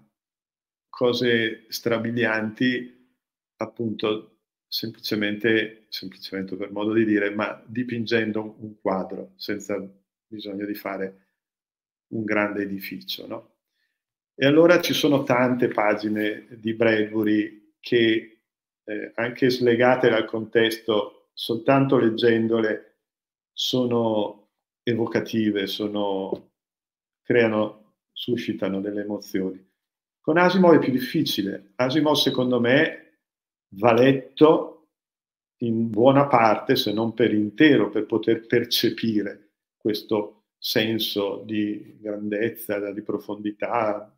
[0.90, 3.16] cose strabilianti,
[3.56, 9.82] appunto, semplicemente, semplicemente per modo di dire, ma dipingendo un, quadro senza
[10.28, 11.28] bisogno di fare
[12.08, 13.26] un grande edificio.
[13.26, 13.56] No?
[14.34, 18.40] E allora ci sono tante pagine di Bradbury che
[18.84, 23.02] eh, anche slegate dal contesto, soltanto leggendole,
[23.54, 24.50] sono
[24.82, 26.54] evocative, sono,
[27.22, 29.64] creano, suscitano delle emozioni.
[30.20, 31.74] Con Asimov è più difficile.
[31.76, 33.20] Asimov, secondo me,
[33.76, 34.88] va letto
[35.58, 43.04] in buona parte, se non per intero, per poter percepire questo senso di grandezza, di
[43.04, 44.12] profondità,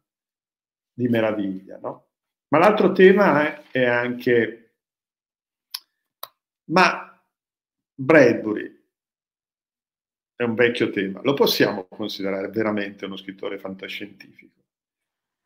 [0.94, 1.78] di meraviglia.
[1.80, 2.07] No?
[2.50, 4.76] Ma l'altro tema è anche,
[6.70, 7.22] ma
[7.94, 8.76] Bradbury
[10.34, 14.62] è un vecchio tema, lo possiamo considerare veramente uno scrittore fantascientifico?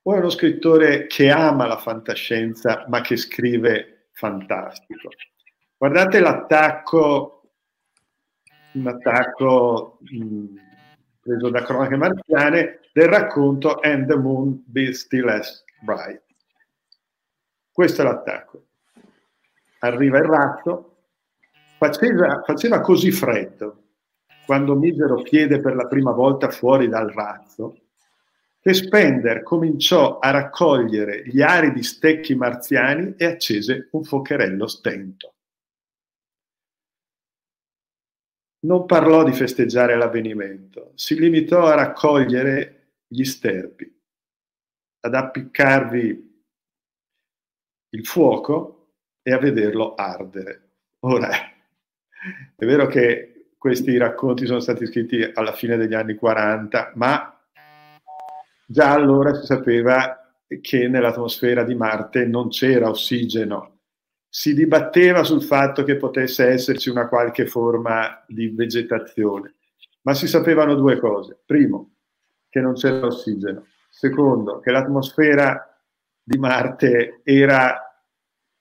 [0.03, 5.09] O è uno scrittore che ama la fantascienza ma che scrive fantastico?
[5.77, 7.53] Guardate l'attacco,
[8.73, 10.45] un attacco mh,
[11.19, 16.30] preso da cronache marziane del racconto And the Moon Be Still As Bright
[17.71, 18.65] questo è l'attacco.
[19.79, 20.97] Arriva il ratto,
[21.77, 23.81] faceva, faceva così freddo
[24.45, 27.77] quando misero piede per la prima volta fuori dal razzo,
[28.59, 35.33] che Spender cominciò a raccogliere gli aridi stecchi marziani e accese un focherello stento.
[38.63, 44.01] Non parlò di festeggiare l'avvenimento, si limitò a raccogliere gli sterpi,
[44.99, 46.30] ad appiccarvi
[47.91, 48.89] il fuoco
[49.21, 50.69] e a vederlo ardere.
[50.99, 51.29] Ora,
[52.55, 57.39] è vero che questi racconti sono stati scritti alla fine degli anni 40, ma
[58.65, 60.17] già allora si sapeva
[60.61, 63.79] che nell'atmosfera di Marte non c'era ossigeno.
[64.27, 69.55] Si dibatteva sul fatto che potesse esserci una qualche forma di vegetazione,
[70.03, 71.39] ma si sapevano due cose.
[71.45, 71.95] Primo,
[72.49, 73.65] che non c'era ossigeno.
[73.89, 75.70] Secondo, che l'atmosfera
[76.23, 77.91] di Marte era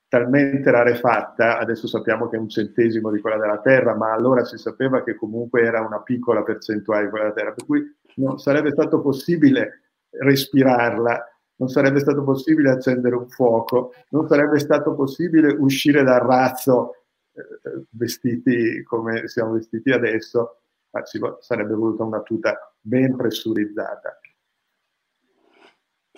[0.09, 4.59] talmente rarefatta, adesso sappiamo che è un centesimo di quella della Terra, ma allora si
[4.59, 8.73] sapeva che comunque era una piccola percentuale di quella della Terra, per cui non sarebbe
[8.73, 11.25] stato possibile respirarla,
[11.57, 17.85] non sarebbe stato possibile accendere un fuoco, non sarebbe stato possibile uscire dal razzo eh,
[17.91, 24.19] vestiti come siamo vestiti adesso, ma ci sarebbe voluta una tuta ben pressurizzata.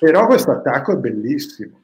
[0.02, 1.80] Però questo attacco è bellissimo,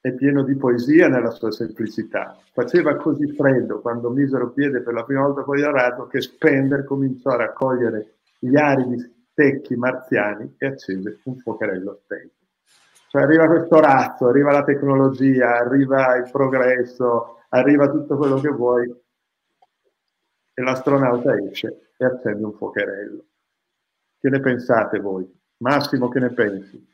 [0.00, 2.38] è pieno di poesia nella sua semplicità.
[2.52, 7.30] Faceva così freddo quando misero piede per la prima volta al raso che Spender cominciò
[7.30, 12.44] a raccogliere gli aridi stecchi marziani e accese un fuocherello spento.
[13.08, 18.94] Cioè arriva questo razzo, arriva la tecnologia, arriva il progresso, arriva tutto quello che vuoi
[20.54, 23.24] e l'astronauta esce e accende un fuocherello.
[24.20, 25.28] Che ne pensate voi?
[25.56, 26.92] Massimo, che ne pensi?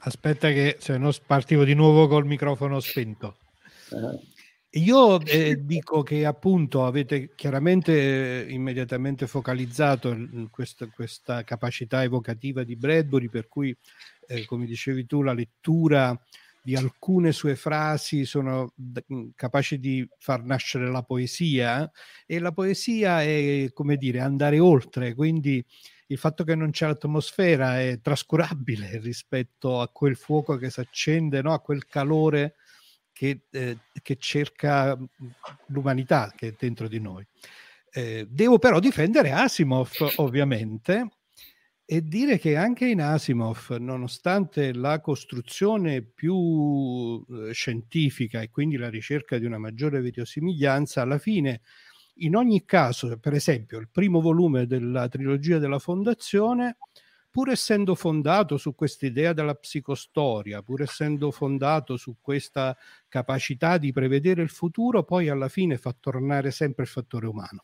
[0.00, 3.36] Aspetta che se no partivo di nuovo col microfono spento.
[3.90, 4.20] Uh-huh.
[4.72, 10.14] Io eh, dico che appunto avete chiaramente eh, immediatamente focalizzato
[10.50, 13.74] questa, questa, capacità evocativa di Bradbury, per cui,
[14.26, 16.18] eh, come dicevi tu, la lettura
[16.62, 21.90] di alcune sue frasi sono d- capaci di far nascere la poesia
[22.26, 25.64] e la poesia è, come dire, andare oltre, quindi
[26.10, 31.42] il fatto che non c'è atmosfera è trascurabile rispetto a quel fuoco che si accende,
[31.42, 31.52] no?
[31.52, 32.54] a quel calore
[33.12, 34.96] che, eh, che, cerca
[35.66, 37.26] l'umanità che è dentro di noi.
[37.90, 41.08] Eh, devo però difendere Asimov, ovviamente,
[41.84, 48.90] e dire che anche in Asimov, nonostante la costruzione più eh, scientifica e quindi la
[48.90, 51.62] ricerca di una maggiore verosimiglianza, alla fine
[52.18, 56.78] in ogni caso, per esempio, il primo volume della trilogia della Fondazione,
[57.30, 63.92] pur essendo fondato su questa idea della psicostoria, pur essendo fondato su questa capacità di
[63.92, 67.62] prevedere il futuro, poi alla fine fa tornare sempre il fattore umano.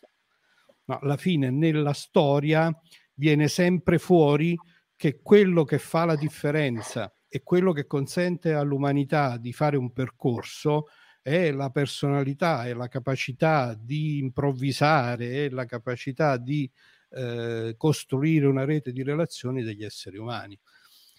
[0.87, 2.71] No, alla fine nella storia
[3.15, 4.57] viene sempre fuori
[4.95, 10.87] che quello che fa la differenza e quello che consente all'umanità di fare un percorso
[11.25, 16.71] è la personalità, è la capacità di improvvisare, è la capacità di
[17.13, 20.59] eh, costruire una rete di relazioni degli esseri umani.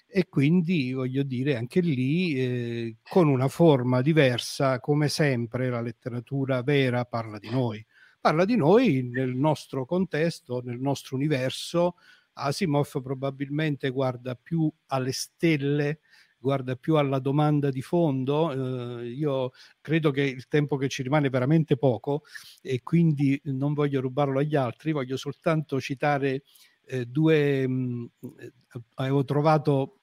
[0.08, 6.62] E quindi voglio dire anche lì eh, con una forma diversa, come sempre la letteratura
[6.62, 7.84] vera parla di noi.
[8.22, 11.96] Parla di noi nel nostro contesto, nel nostro universo.
[12.34, 16.02] Asimov probabilmente guarda più alle stelle
[16.38, 19.00] guarda più alla domanda di fondo.
[19.02, 22.24] Eh, io credo che il tempo che ci rimane è veramente poco
[22.62, 26.44] e quindi non voglio rubarlo agli altri, voglio soltanto citare
[26.86, 28.52] eh, due, mh, eh,
[28.96, 30.02] avevo trovato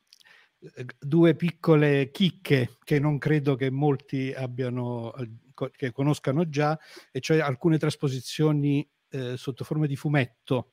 [0.60, 5.30] eh, due piccole chicche che non credo che molti abbiano, eh,
[5.76, 6.78] che conoscano già,
[7.10, 10.72] e cioè alcune trasposizioni eh, sotto forma di fumetto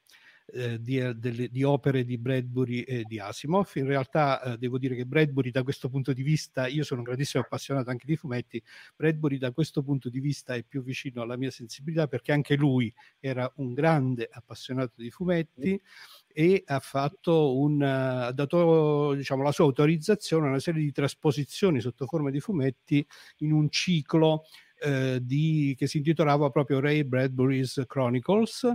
[0.54, 3.72] eh, di, eh, delle, di, opere di Bradbury e di Asimov.
[3.76, 7.06] In realtà eh, devo dire che Bradbury da questo punto di vista, io sono un
[7.06, 8.62] grandissimo appassionato anche di fumetti,
[8.96, 12.94] Bradbury da questo punto di vista è più vicino alla mia sensibilità perché anche lui
[13.20, 15.80] era un grande appassionato di fumetti
[16.28, 16.82] e ha
[17.26, 22.40] un, ha dato diciamo, la sua autorizzazione a una serie di trasposizioni sotto forma di
[22.40, 23.06] fumetti
[23.38, 24.44] in un ciclo
[24.82, 28.72] eh, di, che si intitolava proprio Ray Bradbury's Chronicles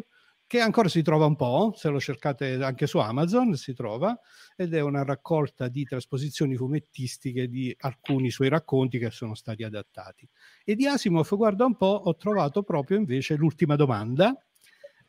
[0.47, 4.19] che ancora si trova un po', se lo cercate anche su Amazon si trova,
[4.57, 10.29] ed è una raccolta di trasposizioni fumettistiche di alcuni suoi racconti che sono stati adattati.
[10.65, 14.37] E di Asimov, guarda un po', ho trovato proprio invece l'ultima domanda.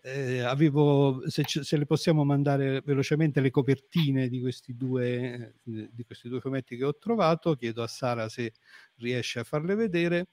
[0.01, 6.03] Eh, avevo, se, se, le possiamo mandare velocemente le copertine di questi, due, eh, di
[6.03, 8.53] questi due fumetti che ho trovato, chiedo a Sara se
[8.97, 10.27] riesce a farle vedere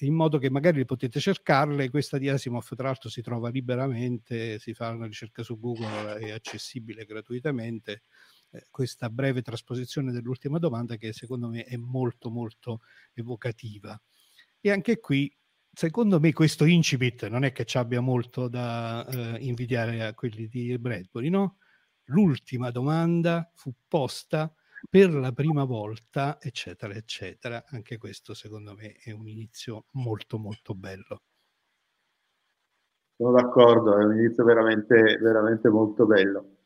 [0.00, 1.90] in modo che magari potete cercarle.
[1.90, 6.30] Questa di Asimov, tra l'altro, si trova liberamente, si fa una ricerca su Google, è
[6.30, 8.02] accessibile gratuitamente.
[8.50, 12.80] Eh, questa breve trasposizione dell'ultima domanda, che secondo me è molto, molto
[13.14, 14.00] evocativa.
[14.60, 15.34] E anche qui,
[15.72, 20.48] secondo me, questo incipit non è che ci abbia molto da eh, invidiare a quelli
[20.48, 21.58] di Bradbury, no?
[22.04, 24.54] L'ultima domanda fu posta
[24.88, 27.64] per la prima volta, eccetera, eccetera.
[27.68, 31.20] Anche questo secondo me è un inizio molto, molto bello.
[33.16, 36.56] Sono d'accordo, è un inizio veramente, veramente molto bello.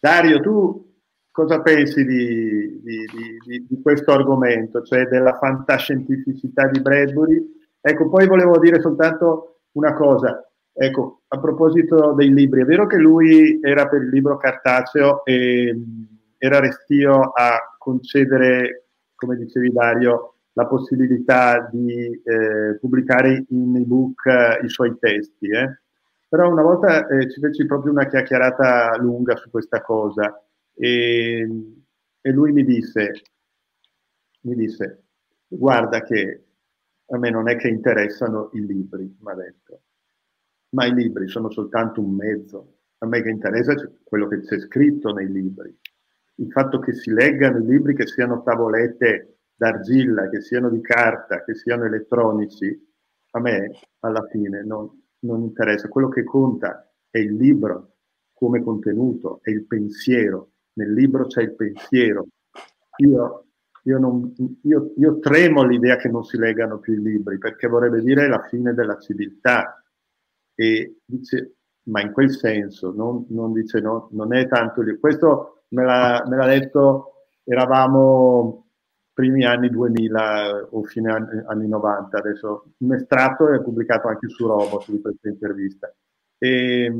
[0.00, 0.96] Dario, tu
[1.30, 3.04] cosa pensi di, di,
[3.44, 7.56] di, di, questo argomento, cioè della fantascientificità di Bradbury?
[7.80, 10.42] Ecco, poi volevo dire soltanto una cosa.
[10.72, 15.76] Ecco, a proposito dei libri, è vero che lui era per il libro cartaceo e
[16.38, 24.64] era restio a concedere, come dicevi Dario, la possibilità di eh, pubblicare in ebook eh,
[24.64, 25.48] i suoi testi.
[25.48, 25.80] Eh?
[26.28, 30.42] Però una volta eh, ci feci proprio una chiacchierata lunga su questa cosa
[30.74, 31.48] e,
[32.20, 33.12] e lui mi disse,
[34.42, 35.04] mi disse,
[35.46, 36.44] guarda che
[37.06, 39.82] a me non è che interessano i libri, mi ha detto,
[40.70, 42.74] ma i libri sono soltanto un mezzo.
[42.98, 45.74] A me che interessa quello che c'è scritto nei libri.
[46.40, 51.42] Il fatto che si leggano i libri, che siano tavolette d'argilla, che siano di carta,
[51.42, 52.86] che siano elettronici,
[53.32, 54.88] a me alla fine non,
[55.20, 55.88] non interessa.
[55.88, 57.94] Quello che conta è il libro
[58.32, 60.52] come contenuto, è il pensiero.
[60.74, 62.26] Nel libro c'è il pensiero.
[62.98, 63.46] Io,
[63.82, 64.32] io, non,
[64.62, 68.46] io, io tremo all'idea che non si leggano più i libri, perché vorrebbe dire la
[68.48, 69.82] fine della civiltà.
[70.54, 71.56] E dice,
[71.88, 74.96] ma in quel senso, non, non dice no, non è tanto lì.
[74.98, 78.66] Questo me l'ha, me l'ha detto, eravamo
[79.12, 84.46] primi anni 2000 o fine anni, anni 90, adesso un estratto è pubblicato anche su
[84.46, 85.92] Robot di questa intervista.
[86.38, 86.92] E,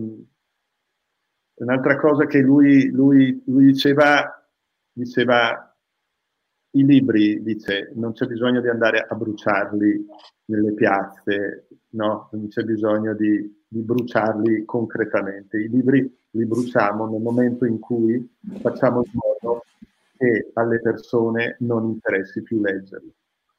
[1.54, 4.48] un'altra cosa che lui, lui, lui diceva,
[4.92, 5.67] diceva,
[6.72, 10.06] i libri, dice, non c'è bisogno di andare a bruciarli
[10.46, 12.28] nelle piazze, no?
[12.32, 15.58] non c'è bisogno di, di bruciarli concretamente.
[15.58, 16.00] I libri
[16.30, 19.62] li bruciamo nel momento in cui facciamo in modo
[20.16, 23.14] che alle persone non interessi più leggerli,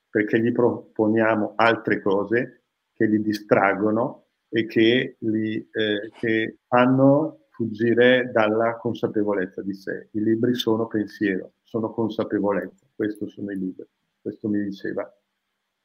[0.10, 8.30] perché gli proponiamo altre cose che li distraggono e che li eh, che fanno fuggire
[8.32, 10.10] dalla consapevolezza di sé.
[10.12, 13.88] I libri sono pensiero, sono consapevolezza, questo sono i libri,
[14.22, 15.10] questo mi diceva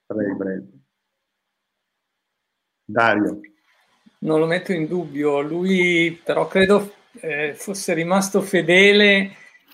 [0.06, 0.82] Ray Bradbury.
[2.84, 3.40] Dario.
[4.18, 9.30] Non lo metto in dubbio, lui però credo eh, fosse rimasto fedele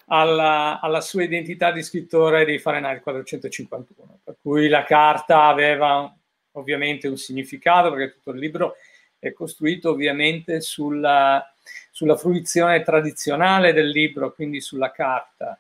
[0.09, 6.15] alla, alla, sua identità di scrittore di Fahrenheit 451, per cui la carta aveva
[6.53, 8.75] ovviamente un significato perché tutto il libro
[9.19, 11.43] è costruito ovviamente sulla,
[11.91, 15.59] sulla fruizione tradizionale del libro, quindi sulla carta.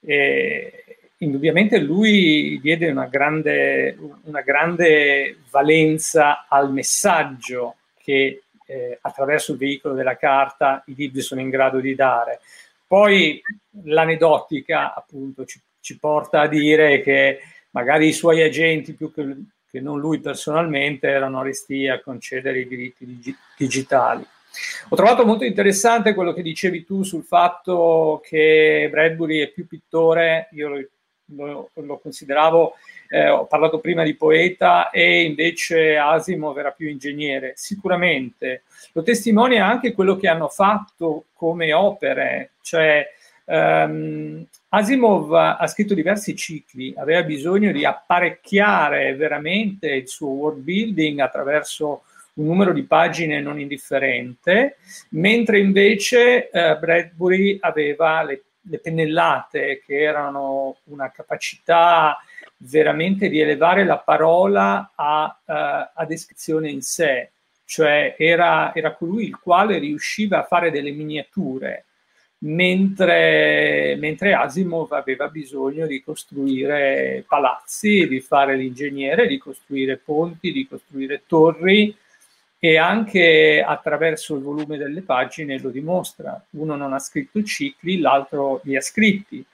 [0.00, 9.58] E indubbiamente lui diede una grande, una grande valenza al messaggio che eh, attraverso il
[9.58, 12.40] veicolo della carta i libri sono in grado di dare.
[12.86, 13.40] Poi
[13.84, 17.40] l'aneddotica appunto ci, ci, porta a dire che
[17.70, 19.26] magari i suoi agenti più che,
[19.70, 24.24] che non lui personalmente erano resti a concedere i diritti dig- digitali.
[24.88, 30.48] Ho trovato molto interessante quello che dicevi tu sul fatto che Bradbury è più pittore,
[30.52, 30.68] io
[31.34, 32.74] lo, lo, consideravo,
[33.08, 37.52] eh, ho parlato prima di poeta e invece Asimov era più ingegnere.
[37.56, 43.06] Sicuramente lo testimonia anche quello che hanno fatto come opere, cioè
[43.44, 51.20] um, Asimov ha scritto diversi cicli, aveva bisogno di apparecchiare veramente il suo world building
[51.20, 52.02] attraverso
[52.34, 54.76] un numero di pagine non indifferente,
[55.10, 62.18] mentre invece eh, Bradbury aveva le, le, pennellate che erano una capacità
[62.58, 65.52] veramente di elevare la parola a, uh,
[65.94, 67.30] a descrizione in sé
[67.68, 71.84] cioè era, era colui il quale riusciva a fare delle miniature,
[72.38, 80.66] mentre, mentre Asimov aveva bisogno di costruire palazzi, di fare l'ingegnere, di costruire ponti, di
[80.66, 81.94] costruire torri
[82.58, 86.42] e anche attraverso il volume delle pagine lo dimostra.
[86.50, 89.44] Uno non ha scritto cicli, l'altro li ha scritti.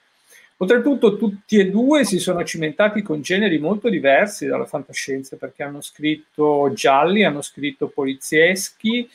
[0.57, 5.81] Oltretutto tutti e due si sono cimentati con generi molto diversi dalla fantascienza perché hanno
[5.81, 9.07] scritto gialli, hanno scritto polizieschi,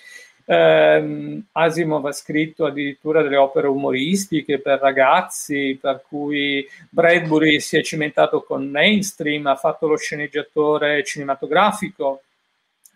[0.44, 7.82] ehm, Asimov ha scritto addirittura delle opere umoristiche per ragazzi, per cui Bradbury si è
[7.82, 12.22] cimentato con mainstream, ha fatto lo sceneggiatore cinematografico.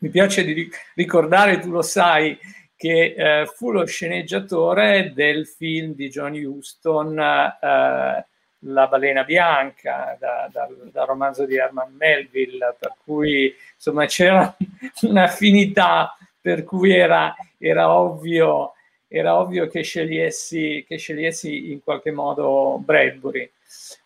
[0.04, 2.38] Mi piace di ricordare, tu lo sai,
[2.76, 8.26] che eh, fu lo sceneggiatore del film di John Huston eh,
[8.58, 14.54] la balena bianca da, da, dal romanzo di Herman Melville, per cui insomma c'era
[15.08, 18.74] un'affinità per cui era, era, ovvio,
[19.08, 23.50] era ovvio che scegliessi, che scegliessi in qualche modo Bradbury.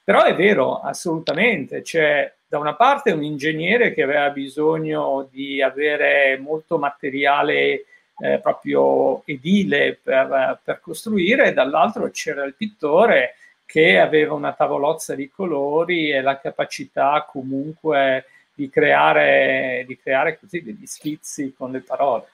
[0.05, 6.39] Però è vero, assolutamente, c'è da una parte un ingegnere che aveva bisogno di avere
[6.39, 7.85] molto materiale
[8.20, 13.35] eh, proprio edile per, per costruire, e dall'altro c'era il pittore
[13.66, 20.62] che aveva una tavolozza di colori e la capacità comunque di creare, di creare così
[20.62, 22.25] degli schizzi con le parole.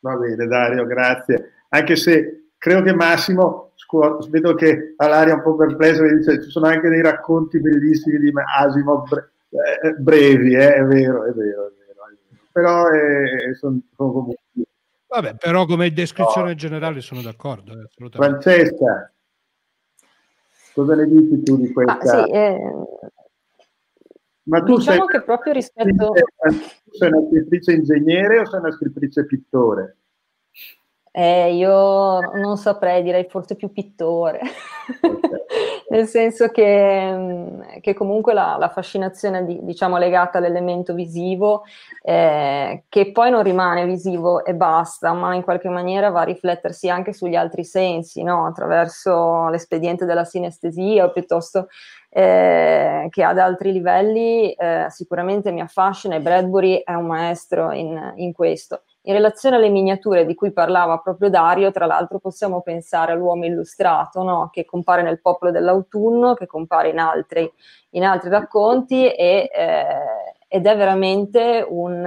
[0.00, 1.52] Va bene Dario, grazie.
[1.68, 3.67] Anche se credo che Massimo,
[4.28, 8.32] vedo che ha l'aria un po' perplessa, dice ci sono anche dei racconti bellissimi di
[8.34, 9.30] Asimov bre-
[9.82, 10.74] eh, brevi, eh?
[10.74, 12.40] è vero, è vero, è vero, è vero.
[12.52, 14.36] però eh, sono, sono comunque...
[15.06, 16.54] Vabbè, però come descrizione no.
[16.54, 17.72] generale sono d'accordo.
[17.72, 19.10] Eh, Francesca,
[20.74, 21.98] cosa ne dici tu di questa?
[21.98, 22.58] Ah, sì, eh...
[24.48, 26.12] Ma tu diciamo sei, che proprio rispetto...
[26.90, 29.97] Sei una scrittrice ingegnere o sei una scrittrice pittore?
[31.10, 34.40] Eh, io non saprei, direi forse più pittore,
[35.90, 41.64] nel senso che, mm, che comunque la, la fascinazione di, diciamo, legata all'elemento visivo,
[42.02, 46.88] eh, che poi non rimane visivo e basta, ma in qualche maniera va a riflettersi
[46.88, 48.46] anche sugli altri sensi, no?
[48.46, 51.68] attraverso l'espediente della sinestesia o piuttosto
[52.10, 58.12] eh, che ad altri livelli eh, sicuramente mi affascina e Bradbury è un maestro in,
[58.16, 58.82] in questo.
[59.02, 64.22] In relazione alle miniature di cui parlava proprio Dario, tra l'altro possiamo pensare all'uomo illustrato,
[64.22, 64.50] no?
[64.52, 67.50] che compare nel Popolo dell'Autunno, che compare in altri,
[67.90, 69.86] in altri racconti e, eh,
[70.48, 72.04] ed è veramente un,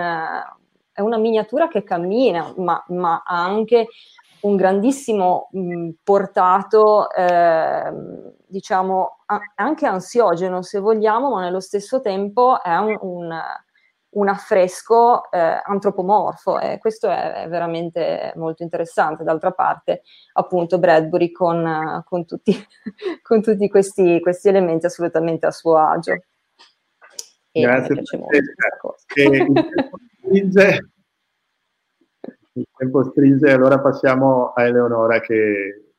[0.92, 3.88] è una miniatura che cammina, ma, ma ha anche
[4.42, 7.92] un grandissimo mh, portato, eh,
[8.48, 13.42] diciamo, a- anche ansiogeno se vogliamo, ma nello stesso tempo è un, un
[14.12, 19.24] un affresco eh, antropomorfo e questo è, è, veramente molto interessante.
[19.24, 20.02] D'altra parte,
[20.34, 22.54] appunto, Bradbury con, con, tutti,
[23.22, 26.14] con tutti, questi, questi elementi assolutamente a suo agio.
[27.52, 27.96] E Grazie.
[27.96, 29.06] Mi piace molto questa cosa.
[30.34, 30.86] E
[32.54, 35.94] il tempo stringe, allora passiamo a Eleonora che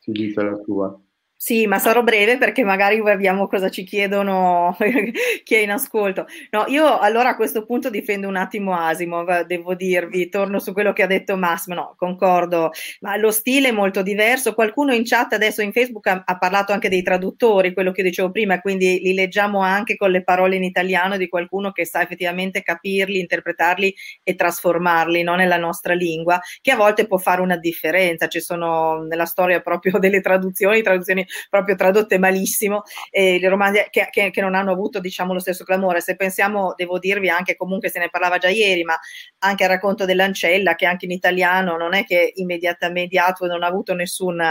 [0.00, 0.98] ci dice la sua.
[1.44, 4.74] Sì, ma sarò breve perché magari vediamo cosa ci chiedono
[5.44, 6.24] chi è in ascolto.
[6.48, 10.94] No, io allora a questo punto difendo un attimo Asimov, devo dirvi, torno su quello
[10.94, 14.54] che ha detto Massimo, no, concordo, ma lo stile è molto diverso.
[14.54, 18.30] Qualcuno in chat adesso in Facebook ha, ha parlato anche dei traduttori, quello che dicevo
[18.30, 22.62] prima, quindi li leggiamo anche con le parole in italiano di qualcuno che sa effettivamente
[22.62, 28.28] capirli, interpretarli e trasformarli no, nella nostra lingua, che a volte può fare una differenza.
[28.28, 34.08] Ci sono nella storia proprio delle traduzioni, traduzioni proprio tradotte malissimo, eh, le romanzi che,
[34.10, 36.00] che, che, non hanno avuto diciamo lo stesso clamore.
[36.00, 38.98] Se pensiamo, devo dirvi anche comunque se ne parlava già ieri, ma
[39.38, 43.94] anche al racconto dell'ancella, che anche in italiano non è che immediatamente non ha avuto
[43.94, 44.42] nessun,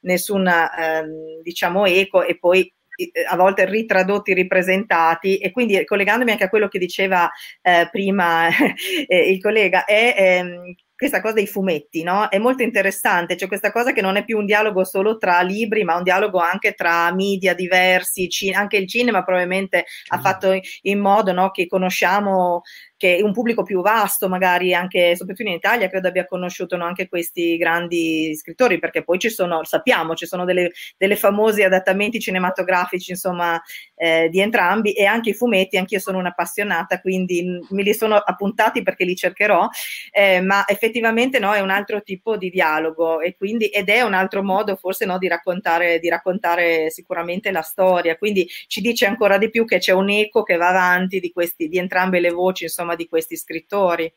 [0.00, 2.72] nessun ehm, diciamo eco e poi
[3.28, 7.30] a volte ritradotti, ripresentati e quindi collegandomi anche a quello che diceva
[7.62, 8.48] eh, prima
[9.06, 12.28] eh, il collega, è ehm, questa cosa dei fumetti, no?
[12.28, 15.82] È molto interessante, c'è questa cosa che non è più un dialogo solo tra libri,
[15.82, 20.16] ma un dialogo anche tra media diversi, c- anche il cinema probabilmente mm.
[20.16, 22.62] ha fatto in modo no, che conosciamo
[23.02, 27.08] che un pubblico più vasto, magari anche soprattutto in Italia, credo abbia conosciuto no, anche
[27.08, 33.10] questi grandi scrittori, perché poi ci sono, sappiamo, ci sono delle, delle famosi adattamenti cinematografici,
[33.10, 33.60] insomma,
[33.96, 38.84] eh, di entrambi e anche i fumetti, anch'io sono un'appassionata, quindi me li sono appuntati
[38.84, 39.66] perché li cercherò,
[40.12, 44.14] eh, ma effettivamente no, è un altro tipo di dialogo e quindi, ed è un
[44.14, 49.38] altro modo forse no, di, raccontare, di raccontare sicuramente la storia, quindi ci dice ancora
[49.38, 52.62] di più che c'è un eco che va avanti di, questi, di entrambe le voci,
[52.62, 54.12] insomma, insomma, di questi scrittori.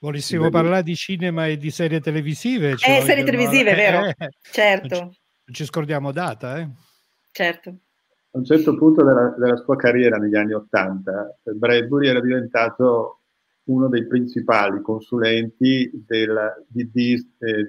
[0.00, 2.76] Volessimo Beh, parlare di cinema e di serie televisive.
[2.76, 4.06] Cioè, eh, serie televisive, vero?
[4.06, 5.00] Eh, certo.
[5.00, 6.68] Non ci, non ci, scordiamo data, eh?
[7.32, 7.70] Certo.
[8.30, 13.22] A un certo punto della, della sua carriera, negli anni Ottanta, Bradbury era diventato
[13.64, 17.64] uno dei principali consulenti del, di Disney,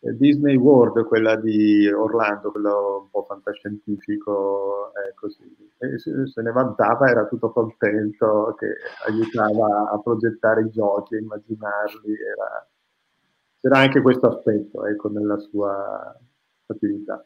[0.00, 5.54] Disney World, quella di Orlando, quello un po' fantascientifico, eh, così.
[5.78, 12.12] E se ne vantava, era tutto contento, che aiutava a progettare i giochi, a immaginarli.
[12.12, 12.66] Era...
[13.60, 16.18] C'era anche questo aspetto ecco, nella sua
[16.66, 17.22] attività.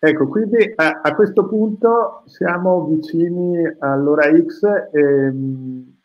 [0.00, 4.64] Ecco, quindi a, a, questo punto siamo vicini all'ora X.
[4.90, 6.01] E, ehm, eh,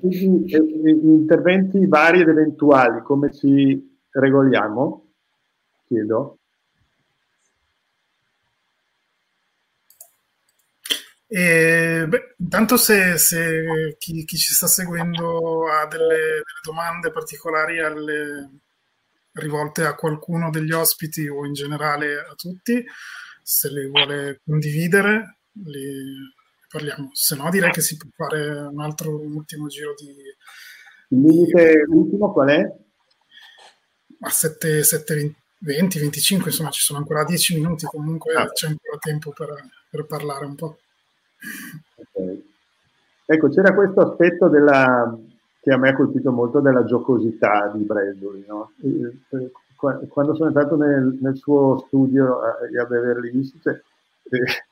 [0.00, 5.06] interventi vari ed eventuali, come ci regoliamo?
[5.86, 6.38] Chiedo.
[11.30, 17.80] E, beh, intanto se, se chi, chi, ci sta seguendo ha delle, delle, domande particolari
[17.80, 18.50] alle,
[19.32, 22.82] rivolte a qualcuno degli ospiti o in generale a tutti,
[23.42, 26.16] se le vuole condividere, li,
[26.68, 27.10] parliamo.
[27.12, 30.14] Se no, direi che si può fare un altro un ultimo giro di,
[31.08, 32.76] Il limite ultimo qual è?
[34.20, 38.50] A 7, 7 20, 25, insomma ci sono ancora 10 minuti, comunque ah.
[38.50, 39.48] c'è ancora tempo per,
[39.90, 40.78] per parlare un po'.
[41.96, 42.44] Okay.
[43.26, 45.18] Ecco, c'era questo aspetto della,
[45.60, 48.44] che a me ha colpito molto della giocosità di Bradbury.
[48.46, 48.72] No?
[49.74, 54.66] Quando sono entrato nel, nel suo studio a, a Beverly Hills, cioè, eh,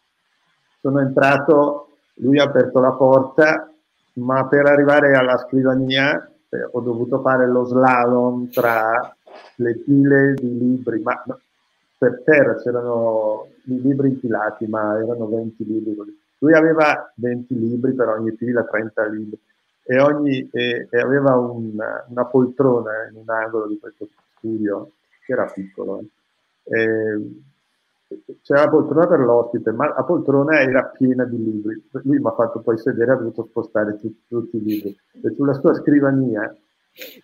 [0.86, 1.88] sono entrato,
[2.18, 3.68] lui ha aperto la porta,
[4.14, 6.16] ma per arrivare alla scrivania
[6.48, 9.14] eh, ho dovuto fare lo slalom tra
[9.56, 11.20] le pile di libri, ma
[11.98, 16.18] per terra c'erano i libri infilati, ma erano 20 libri.
[16.38, 19.40] Lui aveva 20 libri per ogni fila, 30 libri,
[19.82, 24.06] e, ogni, e, e aveva una, una, poltrona in un angolo di questo
[24.36, 24.92] studio,
[25.24, 26.04] che era piccolo.
[26.62, 27.44] Eh.
[28.42, 31.82] C'era la poltrona per l'ospite, ma la poltrona era piena di libri.
[32.04, 34.96] Lui mi ha fatto poi sedere, ha dovuto spostare tutti, tutti i libri.
[35.22, 36.54] E sulla sua scrivania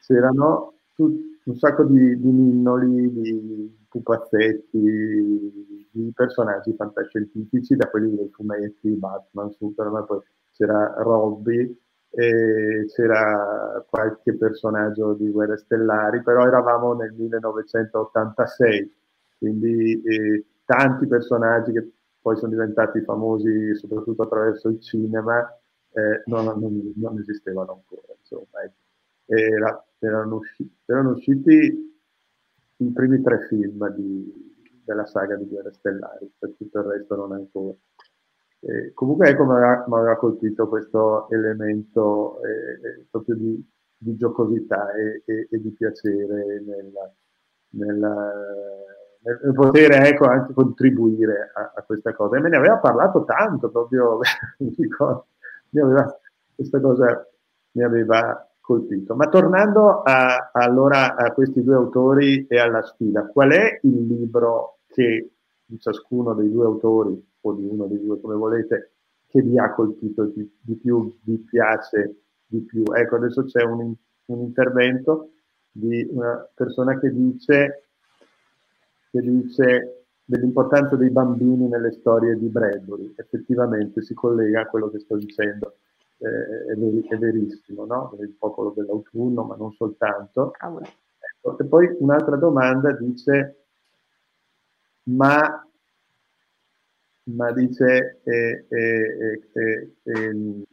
[0.01, 8.31] c'erano tutti un sacco di, di ninnoli, di pupazzetti, di personaggi fantascientifici, da quelli dei
[8.31, 10.21] fumetti, Batman, Superman, poi
[10.53, 11.79] c'era Robby,
[12.11, 18.95] c'era qualche personaggio di Guerre Stellari, però eravamo nel 1986,
[19.39, 21.90] quindi eh, tanti personaggi che
[22.23, 25.47] poi sono diventati famosi soprattutto attraverso il cinema
[25.93, 28.15] eh, non, non, non, esistevano ancora.
[28.19, 28.81] Insomma, ecco.
[29.27, 31.94] Era, erano, usciti, erano usciti
[32.77, 34.53] i primi tre film di,
[34.85, 37.74] della saga di Guerre Stellari, per tutto il resto non ancora.
[38.61, 45.49] Eh, comunque ecco mi aveva, colpito questo elemento eh, proprio di, di giocosità e, e,
[45.51, 47.12] e, di piacere nella,
[47.70, 48.91] nella, nel
[49.55, 52.36] poter ecco, anche contribuire a, a, questa cosa.
[52.36, 54.19] E me ne aveva parlato tanto proprio,
[54.59, 56.19] mi aveva,
[56.55, 57.27] questa cosa
[57.73, 59.15] mi aveva colpito.
[59.15, 64.78] Ma tornando a, allora a questi due autori e alla sfida, qual è il libro
[64.86, 65.31] che
[65.65, 68.93] di ciascuno dei due autori, o di uno dei due come volete,
[69.28, 72.16] che vi ha colpito di, di più, vi piace
[72.47, 72.85] di più?
[72.94, 73.93] Ecco, adesso c'è un,
[74.27, 75.31] un intervento
[75.70, 77.89] di una persona che dice,
[79.13, 83.13] che dice dell'importanza dei bambini nelle storie di Bradbury.
[83.17, 85.77] Effettivamente si collega a quello che sto dicendo
[86.17, 88.17] eh, è, ver- è, verissimo, no?
[88.19, 90.53] il popolo dell'autunno, ma non soltanto.
[90.55, 93.65] Ecco, e poi un'altra domanda dice,
[95.05, 95.69] ma,
[97.25, 100.67] ma dice, eh, eh,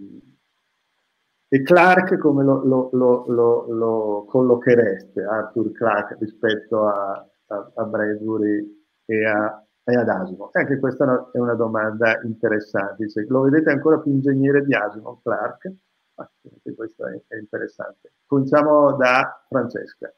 [1.52, 8.86] e Clark come lo, lo, lo, lo, collochereste, Arthur Clark, rispetto a, a, a Bradbury
[9.06, 10.50] e a, e ad Asimov?
[10.54, 13.06] Anche questa è una domanda interessante.
[13.06, 15.74] Dice, lo vedete ancora più ingegnere di Asimov, Clark?
[16.16, 16.30] Ah,
[16.76, 18.14] questo è, è interessante.
[18.26, 20.12] Cominciamo da Francesca.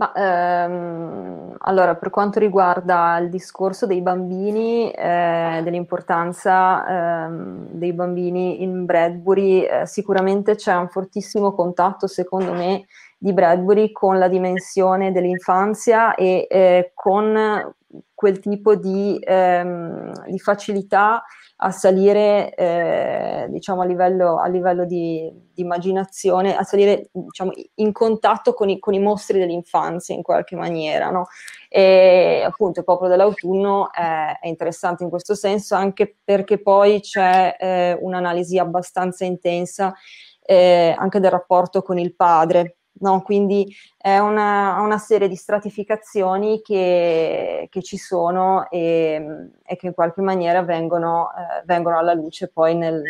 [0.00, 8.62] Ma, ehm, allora, per quanto riguarda il discorso dei bambini, eh, dell'importanza ehm, dei bambini
[8.62, 12.86] in Bradbury, eh, sicuramente c'è un fortissimo contatto, secondo me,
[13.18, 17.74] di Bradbury con la dimensione dell'infanzia e eh, con
[18.14, 21.22] quel tipo di, ehm, di facilità
[21.62, 27.92] a salire eh, diciamo a livello, a livello di, di, immaginazione, a salire diciamo, in
[27.92, 31.10] contatto con i, con i, mostri dell'infanzia in qualche maniera.
[31.10, 31.26] No?
[31.68, 37.56] E appunto il popolo dell'autunno è, è, interessante in questo senso anche perché poi c'è
[37.58, 39.94] eh, un'analisi abbastanza intensa
[40.42, 43.22] eh, anche del rapporto con il padre No?
[43.22, 49.94] Quindi è una, una, serie di stratificazioni che, che ci sono e, e, che in
[49.94, 53.02] qualche maniera vengono, eh, vengono alla luce poi nel,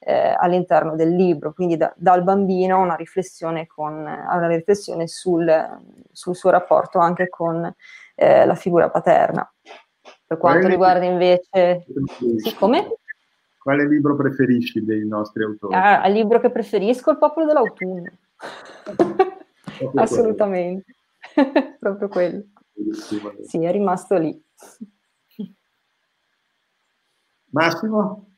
[0.00, 1.52] eh, all'interno del libro.
[1.52, 5.48] Quindi da, dal bambino una riflessione, con, una riflessione sul,
[6.10, 7.72] sul, suo rapporto anche con
[8.14, 9.48] eh, la figura paterna.
[10.26, 11.84] Per quanto Quale riguarda invece...
[12.38, 12.88] Sì, come?
[13.58, 15.74] Quale libro preferisci dei nostri autori?
[15.74, 18.10] Ah, il libro che preferisco è Il popolo dell'autunno.
[19.94, 20.96] Assolutamente,
[21.78, 22.44] proprio quello.
[23.46, 24.42] Sì, è rimasto lì.
[27.50, 28.30] Massimo?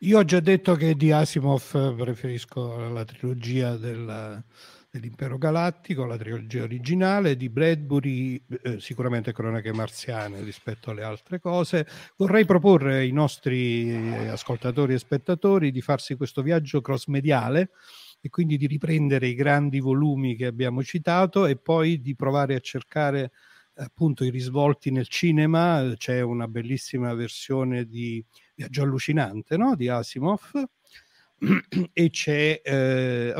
[0.00, 4.44] Io ho già detto che di Asimov preferisco la trilogia del,
[4.90, 11.86] dell'Impero Galattico, la trilogia originale, di Bradbury eh, sicuramente cronache marziane rispetto alle altre cose.
[12.16, 17.70] Vorrei proporre ai nostri eh, ascoltatori e spettatori di farsi questo viaggio cross mediale
[18.24, 22.60] e quindi di riprendere i grandi volumi che abbiamo citato e poi di provare a
[22.60, 23.32] cercare
[23.74, 25.92] appunto i risvolti nel cinema.
[25.96, 28.24] C'è una bellissima versione di
[28.54, 29.74] Viaggio allucinante no?
[29.74, 30.52] di Asimov
[31.92, 33.34] e c'è eh,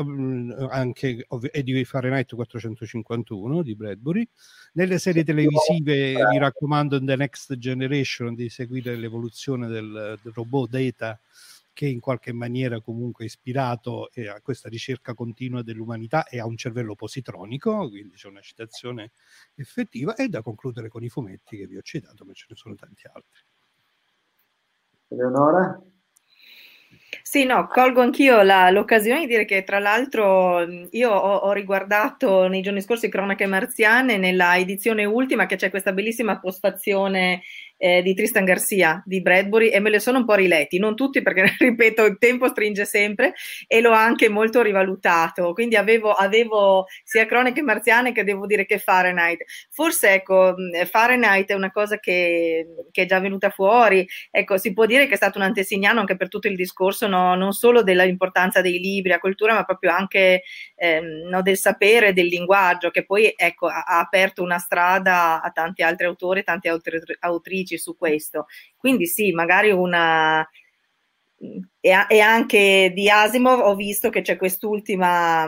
[0.69, 4.27] anche è di Fahrenheit 451 di Bradbury.
[4.73, 10.69] Nelle serie televisive vi raccomando in The Next Generation di seguire l'evoluzione del, del robot
[10.69, 11.17] Data
[11.73, 16.45] che in qualche maniera comunque è ispirato eh, a questa ricerca continua dell'umanità e ha
[16.45, 19.11] un cervello positronico, quindi c'è una citazione
[19.55, 22.75] effettiva, e da concludere con i fumetti che vi ho citato, ma ce ne sono
[22.75, 23.41] tanti altri.
[25.07, 25.81] Eleonora?
[27.21, 32.47] Sì, no, colgo anch'io la, l'occasione di dire che tra l'altro io ho, ho, riguardato
[32.47, 37.41] nei giorni scorsi Cronache Marziane nella edizione ultima che c'è questa bellissima postazione
[37.77, 41.21] eh, di Tristan Garcia di Bradbury e me le sono un po' riletti, non tutti
[41.21, 43.33] perché ripeto il tempo stringe sempre
[43.67, 48.79] e l'ho anche molto rivalutato, quindi avevo, avevo sia cronache marziane che devo dire che
[48.79, 49.43] Fahrenheit.
[49.69, 50.55] Forse ecco,
[50.89, 55.13] Fahrenheit è una cosa che, che è già venuta fuori, ecco, si può dire che
[55.13, 59.11] è stato un antesignano anche per tutto il discorso, no, non solo dell'importanza dei libri
[59.11, 60.43] a cultura, ma proprio anche
[60.75, 65.51] ehm, no, del sapere, del linguaggio, che poi ecco, ha, ha aperto una strada a
[65.51, 68.45] tanti altri autori, tante altre autrici critici su questo.
[68.77, 70.47] Quindi sì, magari una...
[71.81, 75.45] E, anche di Asimov ho visto che c'è quest'ultima,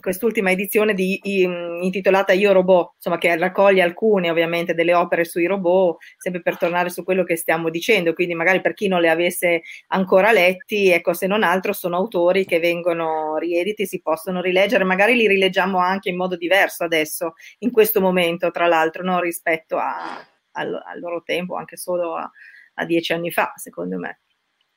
[0.00, 5.98] quest'ultima edizione di, intitolata Io Robot, insomma, che raccoglie alcune ovviamente delle opere sui robot,
[6.16, 8.14] sempre per tornare su quello che stiamo dicendo.
[8.14, 12.44] Quindi, magari per chi non le avesse ancora letti, ecco, se non altro, sono autori
[12.44, 14.82] che vengono riediti, si possono rileggere.
[14.82, 19.20] Magari li rileggiamo anche in modo diverso adesso, in questo momento, tra l'altro, no?
[19.20, 20.20] rispetto a,
[20.58, 22.30] al, al loro tempo, anche solo a,
[22.74, 24.20] a, dieci anni fa, secondo me.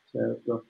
[0.06, 0.66] Certo.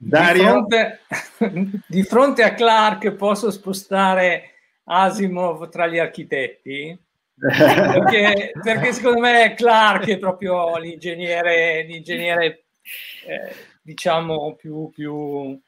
[0.00, 1.00] Di fronte,
[1.88, 7.06] di fronte a Clark posso spostare Asimov tra gli architetti?
[7.38, 12.64] perché, perché, secondo me Clark è proprio l'ingegnere, l'ingegnere
[13.26, 15.58] eh, diciamo più, più,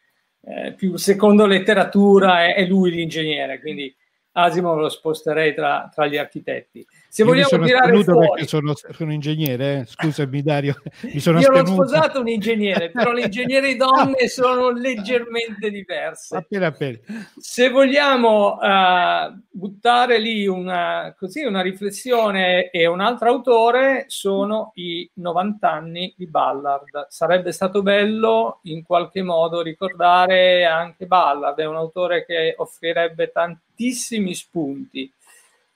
[0.42, 3.94] eh, più, secondo letteratura è, è, lui l'ingegnere quindi
[4.32, 8.28] Asimov lo sposterei tra, tra gli architetti se Io vogliamo tirare fuori...
[8.28, 9.84] perché sono, sono ingegnere, eh?
[9.84, 10.80] scusami Dario.
[11.12, 16.36] Mi sono Io l'ho sposato un ingegnere, però le ingegneri donne sono leggermente diverse.
[16.36, 16.98] Appena appena.
[17.36, 25.10] Se vogliamo uh, buttare lì una, così, una riflessione e un altro autore, sono i
[25.14, 27.08] 90 anni di Ballard.
[27.08, 34.32] Sarebbe stato bello in qualche modo ricordare anche Ballard, è un autore che offrirebbe tantissimi
[34.32, 35.12] spunti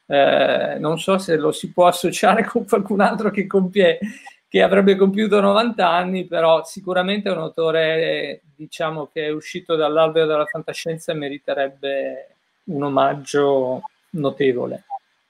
[0.06, 3.98] eh, non so se lo si può associare con qualcun altro che, compie,
[4.48, 10.26] che avrebbe compiuto 90 anni, però sicuramente è un autore diciamo, che è uscito dall'albero
[10.26, 12.28] della fantascienza e meriterebbe
[12.64, 14.84] un omaggio notevole.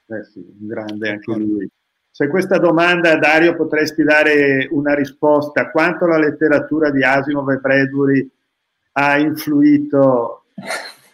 [0.07, 1.69] Eh sì, grande anche lui.
[2.11, 5.69] Se questa domanda, Dario, potresti dare una risposta.
[5.69, 8.31] Quanto la letteratura di Asimov e Bradbury
[8.93, 10.45] ha influito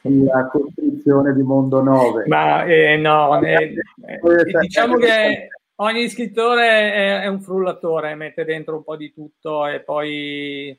[0.04, 2.26] la costruzione di Mondo 9.
[2.28, 3.74] Ma eh, no, eh,
[4.06, 9.68] eh, diciamo che ogni scrittore è, è, un frullatore, mette dentro un po' di tutto
[9.68, 10.78] e poi,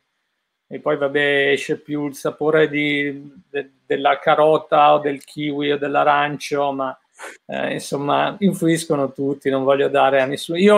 [0.66, 5.78] e poi vabbè, esce più il sapore di, de, della carota o del kiwi o
[5.78, 6.98] dell'arancio, ma
[7.46, 10.58] eh, insomma influiscono tutti, non voglio dare a nessuno.
[10.58, 10.76] Io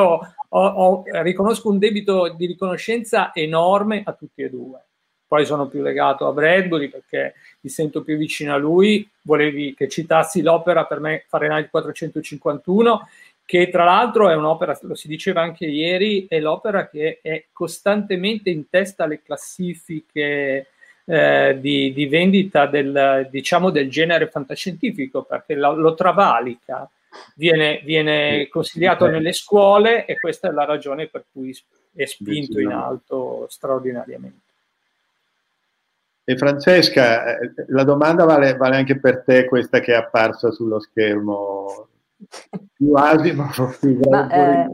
[0.48, 4.84] ho, ho, riconosco un debito di riconoscenza enorme a tutti e due
[5.26, 9.08] poi sono più legato a Bradbury perché mi sento più vicino a lui.
[9.22, 13.08] Volevi che citassi l'opera per me Fahrenheit 451,
[13.44, 18.50] che tra l'altro è un'opera, lo si diceva anche ieri, è l'opera che è costantemente
[18.50, 20.68] in testa alle classifiche
[21.04, 26.88] eh, di, di, vendita del, diciamo, del genere fantascientifico perché lo, lo travalica.
[27.36, 31.56] Viene, viene, consigliato nelle scuole e questa è la ragione per cui
[31.94, 34.43] è spinto in alto straordinariamente.
[36.26, 40.80] E Francesca, eh, la domanda vale, vale, anche per te, questa che è apparsa sullo
[40.80, 41.88] schermo.
[42.72, 44.66] Più Asimo, più Ma, eh,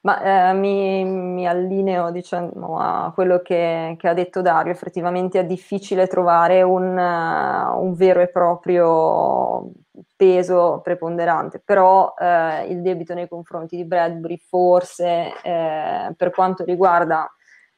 [0.00, 4.72] ma eh, mi, mi, allineo diciamo, a quello che, che, ha detto Dario.
[4.72, 9.70] Effettivamente è difficile trovare un, uh, un vero e proprio
[10.16, 17.32] peso preponderante, però uh, il debito nei confronti di Bradbury forse uh, per quanto riguarda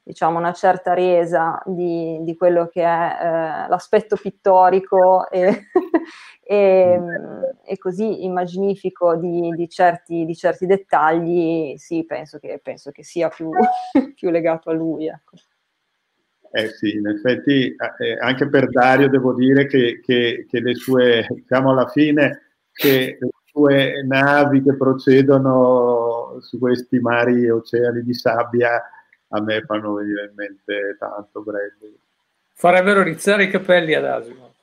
[0.04, 5.68] diciamo, una certa resa di, di quello che è eh, l'aspetto pittorico e,
[6.44, 7.00] e,
[7.64, 13.28] e, così immaginifico di, di, certi, di, certi, dettagli, sì, penso che, penso che sia
[13.28, 13.48] più,
[14.14, 15.06] più, legato a lui.
[15.08, 15.36] Ecco.
[16.50, 21.26] Eh sì, in effetti eh, anche per Dario devo dire che, che, che le sue,
[21.30, 28.14] diciamo alla fine, che le sue navi che procedono su questi mari e oceani di
[28.14, 28.82] sabbia
[29.34, 31.98] a me fanno venire in mente tanto Bradbury.
[32.52, 34.54] Farebbero rizzare i capelli ad Asimo.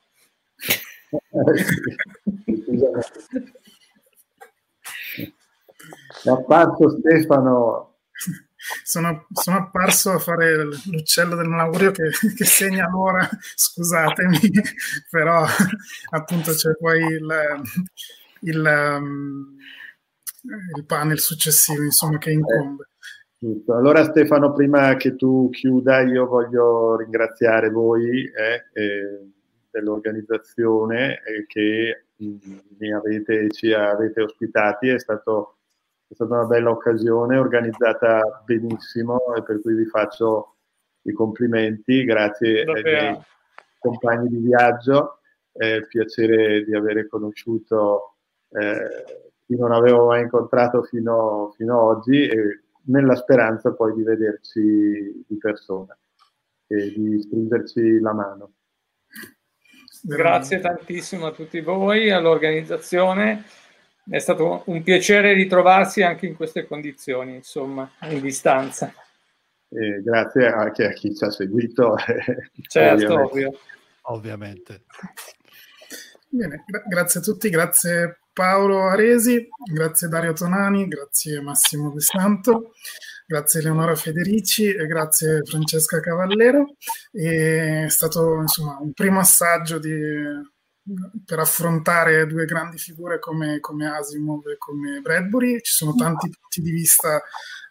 [6.23, 7.89] È apparso Stefano.
[8.83, 14.39] Sono, sono, apparso a fare l'uccello del Maurio che, che, segna l'ora, scusatemi,
[15.09, 15.43] però
[16.11, 17.61] appunto c'è poi il,
[18.41, 19.57] il, um,
[20.75, 22.90] il panel successivo insomma, che incombe.
[23.43, 23.73] Giusto.
[23.73, 29.31] Allora Stefano, prima che tu chiuda, io voglio ringraziare voi eh, eh,
[29.71, 32.35] dell'organizzazione eh, che mh,
[32.77, 35.57] mi avete, ci avete ospitati, è, stato,
[36.07, 40.57] è, stata una bella occasione, organizzata benissimo e per cui vi faccio
[41.07, 43.19] i complimenti, grazie ai miei
[43.79, 45.17] compagni di viaggio,
[45.51, 48.17] è piacere di avere conosciuto
[48.51, 54.03] eh, chi non avevo mai incontrato fino, fino ad oggi e nella speranza poi di
[54.03, 55.97] vederci di persona
[56.67, 58.53] e di stringerci la mano.
[60.03, 63.43] Grazie tantissimo a tutti voi, all'organizzazione.
[64.09, 68.91] È stato un piacere ritrovarsi anche in queste condizioni, insomma, in distanza.
[69.69, 71.95] E grazie anche a chi ci ha seguito.
[72.67, 73.51] Certo, ovvio.
[74.03, 74.83] ovviamente.
[76.29, 82.71] Bene, gra- grazie a tutti, grazie Paolo Aresi, grazie Dario Tonani, grazie Massimo De Santo,
[83.27, 86.75] grazie Eleonora Federici e grazie Francesca Cavallero.
[87.11, 89.99] È stato insomma un primo assaggio di,
[91.25, 95.59] per affrontare due grandi figure come, come Asimov e come Bradbury.
[95.61, 97.21] Ci sono tanti punti di vista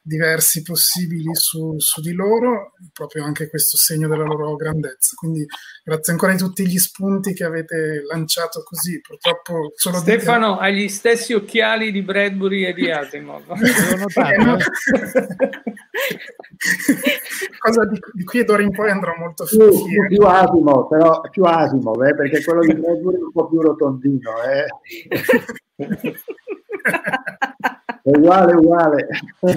[0.02, 5.14] diversi possibili su, su, di loro, proprio anche questo segno della loro grandezza.
[5.16, 5.47] Quindi
[5.85, 9.01] grazie ancora di tutti gli spunti che avete lanciato così.
[9.01, 10.59] Purtroppo solo Stefano di...
[10.60, 13.44] hai gli stessi occhiali di Bradbury e di Asimov.
[17.59, 21.44] Cosa di, di, qui d'ora in poi andrò molto più, più, più Asimov, però più
[21.44, 24.31] Asimov, eh, perché quello di Bradbury è un po' più rotondino.
[24.43, 24.66] Eh.
[28.02, 29.09] È uguale, uguale.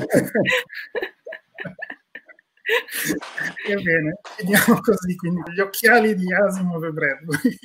[3.68, 7.58] Va bene, finiamo così, quindi gli occhiali di Asimov e Bradbury.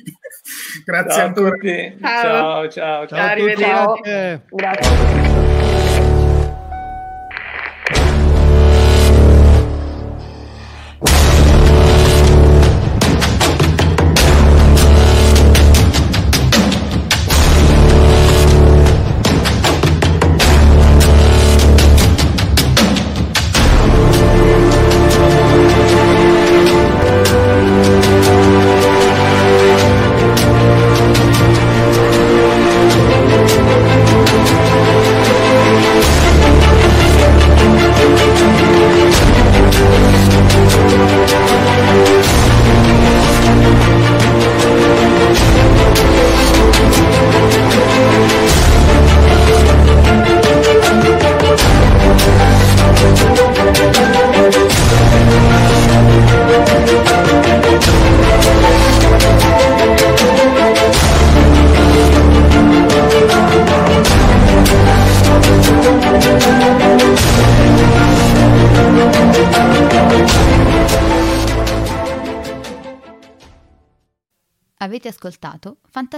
[0.85, 1.49] Grazie ciao ancora.
[1.51, 1.97] Tutti.
[2.01, 3.07] Ciao, ciao, ciao.
[3.07, 4.41] ciao arrivederci.
[4.49, 6.18] Grazie.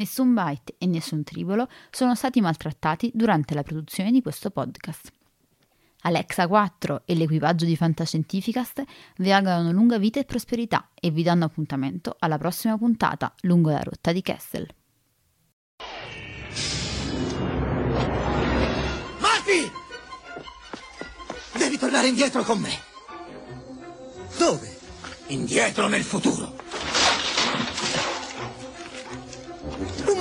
[0.00, 5.12] Nessun byte e nessun tribolo sono stati maltrattati durante la produzione di questo podcast.
[6.04, 8.82] Alexa 4 e l'equipaggio di Fantascientificast
[9.18, 13.82] vi augurano lunga vita e prosperità e vi danno appuntamento alla prossima puntata lungo la
[13.82, 14.66] rotta di Kessel.
[19.18, 19.70] Marty!
[21.58, 22.72] Devi tornare indietro con me.
[24.38, 24.78] Dove?
[25.26, 26.69] Indietro nel futuro.